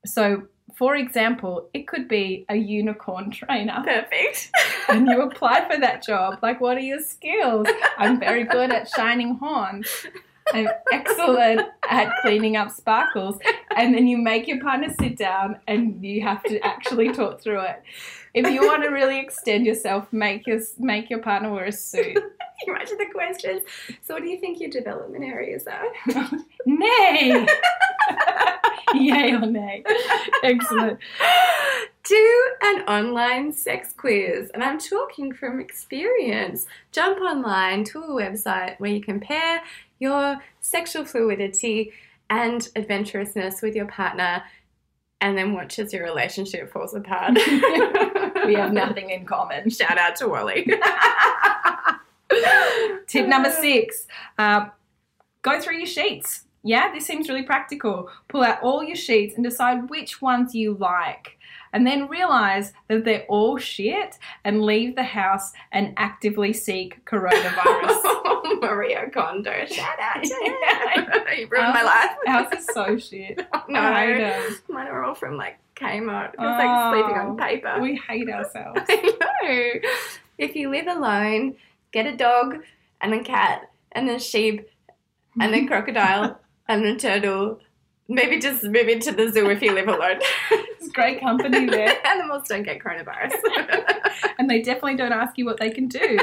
So, 0.05 0.43
for 0.75 0.95
example, 0.95 1.69
it 1.73 1.87
could 1.87 2.07
be 2.07 2.45
a 2.49 2.55
unicorn 2.55 3.29
trainer 3.31 3.81
Perfect. 3.83 4.51
and 4.89 5.07
you 5.07 5.21
apply 5.21 5.67
for 5.69 5.79
that 5.79 6.03
job. 6.03 6.39
Like, 6.41 6.61
what 6.61 6.77
are 6.77 6.81
your 6.81 7.01
skills? 7.01 7.67
I'm 7.97 8.19
very 8.19 8.45
good 8.45 8.71
at 8.71 8.89
shining 8.89 9.35
horns. 9.35 9.87
I'm 10.53 10.67
excellent 10.91 11.61
at 11.89 12.11
cleaning 12.21 12.57
up 12.57 12.71
sparkles. 12.71 13.39
And 13.75 13.93
then 13.93 14.07
you 14.07 14.17
make 14.17 14.47
your 14.47 14.61
partner 14.61 14.93
sit 14.99 15.17
down 15.17 15.59
and 15.67 16.03
you 16.03 16.21
have 16.21 16.43
to 16.43 16.59
actually 16.65 17.11
talk 17.13 17.41
through 17.41 17.61
it. 17.61 17.83
If 18.33 18.49
you 18.49 18.65
want 18.65 18.83
to 18.83 18.89
really 18.89 19.19
extend 19.19 19.65
yourself, 19.65 20.11
make 20.11 20.47
your 20.47 20.59
make 20.79 21.09
your 21.09 21.19
partner 21.19 21.51
wear 21.51 21.65
a 21.65 21.71
suit. 21.71 22.17
Imagine 22.67 22.97
the 22.97 23.07
questions. 23.13 23.63
So, 24.01 24.13
what 24.13 24.23
do 24.23 24.29
you 24.29 24.39
think 24.39 24.59
your 24.61 24.69
development 24.69 25.25
areas 25.25 25.67
are? 25.67 26.29
Nay! 26.65 27.45
Yay 28.93 29.33
or 29.33 29.45
nay? 29.45 29.83
Excellent. 30.43 30.99
Do 32.03 32.45
an 32.61 32.81
online 32.81 33.53
sex 33.53 33.93
quiz. 33.95 34.49
And 34.53 34.63
I'm 34.63 34.79
talking 34.79 35.31
from 35.33 35.59
experience. 35.59 36.65
Jump 36.91 37.21
online 37.21 37.83
to 37.85 37.99
a 37.99 38.09
website 38.09 38.79
where 38.79 38.91
you 38.91 39.01
compare 39.01 39.61
your 40.01 40.37
sexual 40.59 41.05
fluidity 41.05 41.93
and 42.29 42.67
adventurousness 42.75 43.61
with 43.61 43.75
your 43.75 43.85
partner 43.85 44.43
and 45.21 45.37
then 45.37 45.53
watch 45.53 45.77
as 45.79 45.93
your 45.93 46.03
relationship 46.03 46.73
falls 46.73 46.93
apart. 46.93 47.37
We 48.45 48.55
have 48.55 48.73
nothing 48.73 49.11
in 49.11 49.25
common. 49.25 49.69
Shout 49.69 49.99
out 49.99 50.15
to 50.15 50.27
Wally. 50.27 50.65
Tip 53.07 53.27
number 53.27 53.51
six 53.51 54.07
uh, 54.39 54.65
go 55.43 55.61
through 55.61 55.77
your 55.77 55.85
sheets. 55.85 56.45
Yeah, 56.63 56.91
this 56.91 57.05
seems 57.05 57.29
really 57.29 57.43
practical. 57.43 58.09
Pull 58.29 58.43
out 58.43 58.63
all 58.63 58.83
your 58.83 58.95
sheets 58.95 59.35
and 59.35 59.43
decide 59.43 59.91
which 59.91 60.23
ones 60.23 60.55
you 60.55 60.73
like. 60.73 61.37
And 61.73 61.87
then 61.87 62.07
realize 62.07 62.73
that 62.87 63.05
they're 63.05 63.25
all 63.29 63.57
shit 63.57 64.17
and 64.43 64.61
leave 64.61 64.95
the 64.95 65.03
house 65.03 65.53
and 65.71 65.93
actively 65.97 66.53
seek 66.53 67.03
coronavirus. 67.05 68.21
Maria 68.61 69.09
Kondo. 69.09 69.65
Shout 69.65 69.99
out 69.99 70.23
to 70.23 70.33
her. 71.25 71.33
you 71.33 71.47
ruined 71.47 71.73
my 71.73 71.83
life. 71.83 72.11
House 72.25 72.53
is 72.53 72.65
so 72.73 72.97
shit. 72.97 73.37
no. 73.69 73.79
I 73.79 74.05
hate 74.05 74.21
it. 74.21 74.61
Mine 74.69 74.87
are 74.87 75.03
all 75.03 75.15
from 75.15 75.37
like 75.37 75.57
Kmart. 75.75 76.29
It's 76.33 76.37
like 76.37 76.93
sleeping 76.93 77.17
on 77.17 77.31
oh, 77.31 77.35
paper. 77.35 77.79
We 77.81 77.95
hate 78.07 78.29
ourselves. 78.29 78.81
I 78.87 79.17
know. 79.19 79.89
If 80.37 80.55
you 80.55 80.69
live 80.69 80.87
alone, 80.87 81.55
get 81.91 82.05
a 82.05 82.15
dog 82.15 82.57
and 83.01 83.13
a 83.13 83.23
cat 83.23 83.71
and 83.91 84.09
a 84.09 84.19
sheep 84.19 84.69
and 85.39 85.53
a 85.53 85.65
crocodile 85.65 86.39
and 86.67 86.85
a 86.85 86.95
turtle. 86.95 87.59
Maybe 88.07 88.39
just 88.39 88.63
move 88.63 88.87
into 88.87 89.11
the 89.11 89.31
zoo 89.31 89.49
if 89.49 89.61
you 89.61 89.73
live 89.73 89.87
alone. 89.87 90.19
Great 90.93 91.19
company 91.19 91.65
there. 91.67 91.95
Animals 92.07 92.47
don't 92.47 92.63
get 92.63 92.79
coronavirus. 92.79 93.33
and 94.39 94.49
they 94.49 94.61
definitely 94.61 94.95
don't 94.95 95.13
ask 95.13 95.37
you 95.37 95.45
what 95.45 95.59
they 95.59 95.69
can 95.69 95.87
do. 95.87 96.19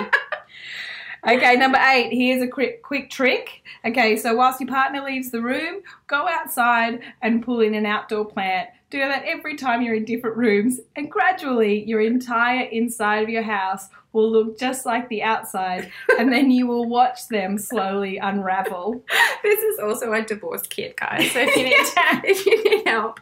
Okay, 1.29 1.57
number 1.57 1.79
eight. 1.79 2.11
Here's 2.13 2.43
a 2.43 2.47
quick, 2.47 2.83
quick 2.83 3.11
trick. 3.11 3.63
Okay, 3.85 4.17
so 4.17 4.35
whilst 4.35 4.61
your 4.61 4.69
partner 4.69 5.03
leaves 5.03 5.31
the 5.31 5.41
room, 5.41 5.83
go 6.07 6.29
outside 6.29 7.01
and 7.23 7.43
pull 7.43 7.61
in 7.61 7.75
an 7.75 7.87
outdoor 7.87 8.25
plant. 8.25 8.69
Do 8.91 8.99
that 9.01 9.25
every 9.25 9.57
time 9.57 9.83
you're 9.83 9.97
in 9.97 10.05
different 10.05 10.37
rooms, 10.37 10.81
and 10.97 11.11
gradually 11.11 11.85
your 11.85 12.01
entire 12.01 12.65
inside 12.67 13.23
of 13.23 13.29
your 13.29 13.43
house 13.43 13.89
will 14.13 14.31
look 14.31 14.59
just 14.59 14.87
like 14.87 15.09
the 15.09 15.23
outside, 15.23 15.91
and 16.19 16.33
then 16.33 16.51
you 16.51 16.67
will 16.67 16.89
watch 16.89 17.29
them 17.29 17.59
slowly 17.59 18.19
unravel. 18.19 19.03
this 19.43 19.61
is 19.61 19.79
also 19.79 20.13
a 20.13 20.23
divorce 20.23 20.67
kit, 20.67 20.97
guys. 20.97 21.31
So 21.33 21.41
if 21.41 21.57
you 21.57 21.65
need 21.65 21.77
if 22.25 22.47
you 22.47 22.65
need 22.65 22.87
help, 22.87 23.21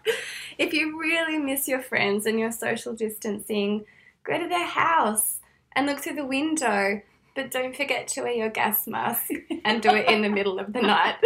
if 0.58 0.72
you 0.72 0.98
really 0.98 1.38
miss 1.38 1.68
your 1.68 1.80
friends 1.80 2.26
and 2.26 2.38
your 2.38 2.52
social 2.52 2.94
distancing, 2.94 3.84
go 4.24 4.38
to 4.38 4.48
their 4.48 4.66
house 4.66 5.40
and 5.74 5.86
look 5.86 6.00
through 6.00 6.14
the 6.16 6.26
window. 6.26 7.02
But 7.34 7.50
don't 7.50 7.76
forget 7.76 8.08
to 8.08 8.22
wear 8.22 8.32
your 8.32 8.48
gas 8.48 8.86
mask 8.86 9.28
and 9.62 9.82
do 9.82 9.90
it 9.90 10.08
in 10.08 10.22
the 10.22 10.28
middle 10.30 10.58
of 10.58 10.72
the 10.72 10.80
night. 10.80 11.16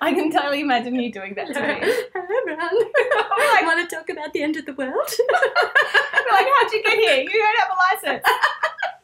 I 0.00 0.14
can 0.14 0.30
totally 0.30 0.60
imagine 0.60 0.94
you 0.94 1.10
doing 1.10 1.34
that 1.34 1.48
to 1.48 1.60
me. 1.60 1.80
Hello, 2.14 2.40
everyone. 2.42 2.92
want 3.76 3.90
to 3.90 3.96
talk 3.96 4.08
about 4.08 4.32
the 4.32 4.42
end 4.42 4.56
of 4.56 4.66
the 4.66 4.72
world? 4.74 5.10
Like, 6.30 6.46
how'd 6.46 6.72
you 6.72 6.82
get 6.82 6.98
here? 6.98 7.22
You 7.22 7.28
don't 7.28 7.58
have 7.58 7.68
a 7.70 8.06
license. 8.06 8.26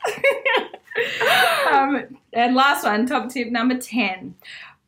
um, 1.72 2.18
and 2.32 2.54
last 2.54 2.84
one, 2.84 3.06
top 3.06 3.28
tip 3.30 3.50
number 3.50 3.76
10. 3.78 4.34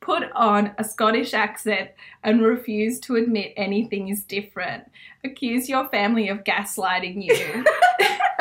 Put 0.00 0.30
on 0.32 0.72
a 0.76 0.84
Scottish 0.84 1.32
accent 1.32 1.90
and 2.22 2.42
refuse 2.42 3.00
to 3.00 3.16
admit 3.16 3.54
anything 3.56 4.08
is 4.08 4.22
different. 4.22 4.84
Accuse 5.24 5.66
your 5.68 5.88
family 5.88 6.28
of 6.28 6.44
gaslighting 6.44 7.24
you. 7.24 7.64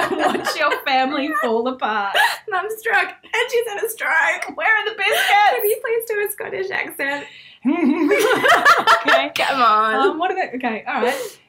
Watch 0.11 0.55
your 0.57 0.77
family 0.83 1.31
fall 1.41 1.65
apart. 1.69 2.17
Mum's 2.49 2.73
struck 2.79 3.15
and 3.23 3.51
she's 3.51 3.67
had 3.69 3.81
a 3.83 3.89
stroke. 3.89 4.57
Where 4.57 4.67
are 4.67 4.85
the 4.89 4.95
Can 4.95 5.09
biscuits? 5.09 5.63
you 5.63 5.81
please 5.81 6.05
do 6.07 6.27
a 6.27 6.31
Scottish 6.31 6.69
accent? 6.71 7.25
okay. 7.65 9.31
Come 9.35 9.61
on. 9.61 9.95
Um, 9.95 10.19
what 10.19 10.31
are 10.31 10.35
they? 10.35 10.57
Okay, 10.57 10.83
all 10.85 11.01
right. 11.01 11.39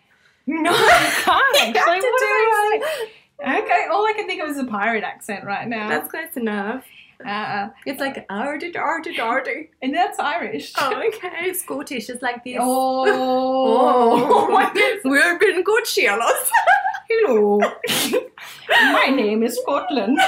No, 0.46 0.70
I 0.72 1.10
can't. 1.24 1.74
You 1.74 1.80
have 1.80 1.88
Like, 1.88 2.00
to 2.02 2.06
what 2.06 2.20
do 2.20 2.26
I 2.26 2.78
do 2.78 2.84
say? 2.87 3.10
Okay, 3.46 3.87
all 3.90 4.07
I 4.07 4.12
can 4.16 4.26
think 4.26 4.42
of 4.42 4.48
is 4.48 4.59
a 4.59 4.64
pirate 4.64 5.04
accent 5.04 5.44
right 5.44 5.68
now. 5.68 5.88
That's 5.88 6.11
close 6.11 6.35
enough. 6.37 6.85
Uh, 7.24 7.68
It's 7.87 8.00
like 8.00 8.26
arty 8.28 8.74
arty 8.76 9.18
arty. 9.20 9.70
and 9.83 9.94
that's 9.94 10.18
Irish. 10.18 10.72
Oh, 10.78 11.00
okay. 11.09 11.52
Scottish 11.52 12.09
is 12.11 12.20
like 12.22 12.42
this. 12.44 12.57
Oh, 12.61 13.04
Oh. 13.09 14.48
my 14.50 14.70
goodness. 14.72 15.04
We've 15.04 15.38
been 15.40 15.62
good, 15.62 15.85
Sheilas. 15.85 16.50
Hello. 17.09 17.61
My 18.68 19.07
name 19.07 19.42
is 19.42 19.59
Scotland. 19.61 20.18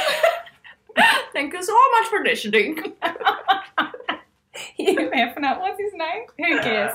Thank 1.32 1.52
you 1.54 1.62
so 1.62 1.74
much 1.98 2.06
for 2.08 2.22
listening. 2.24 2.92
Nut. 5.38 5.60
What's 5.60 5.80
his 5.80 5.92
name? 5.94 6.24
Who 6.38 6.60
cares? 6.62 6.92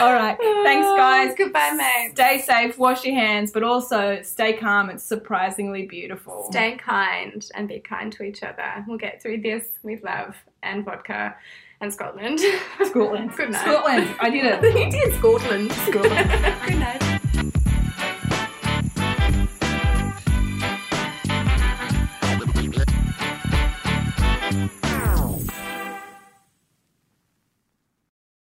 All 0.00 0.12
right. 0.12 0.36
Thanks, 0.64 0.86
oh, 0.86 0.96
guys. 0.96 1.34
Goodbye, 1.36 1.72
mate. 1.76 2.12
Stay 2.14 2.40
safe, 2.40 2.78
wash 2.78 3.04
your 3.04 3.14
hands, 3.14 3.50
but 3.52 3.62
also 3.62 4.20
stay 4.22 4.54
calm. 4.54 4.90
It's 4.90 5.04
surprisingly 5.04 5.86
beautiful. 5.86 6.46
Stay 6.50 6.76
kind 6.76 7.46
and 7.54 7.68
be 7.68 7.80
kind 7.80 8.12
to 8.12 8.22
each 8.22 8.42
other. 8.42 8.84
We'll 8.86 8.98
get 8.98 9.22
through 9.22 9.42
this 9.42 9.68
with 9.82 10.02
love 10.02 10.36
and 10.62 10.84
vodka 10.84 11.34
and 11.80 11.92
Scotland. 11.92 12.40
Scotland. 12.84 13.32
Good 13.36 13.50
night. 13.50 13.62
Scotland. 13.62 14.16
I 14.20 14.30
did 14.30 14.44
it. 14.44 14.62
you 14.62 14.90
did 14.90 15.14
Scotland. 15.14 15.72
Scotland. 15.72 16.30
Good 16.66 16.78
night. 16.78 17.11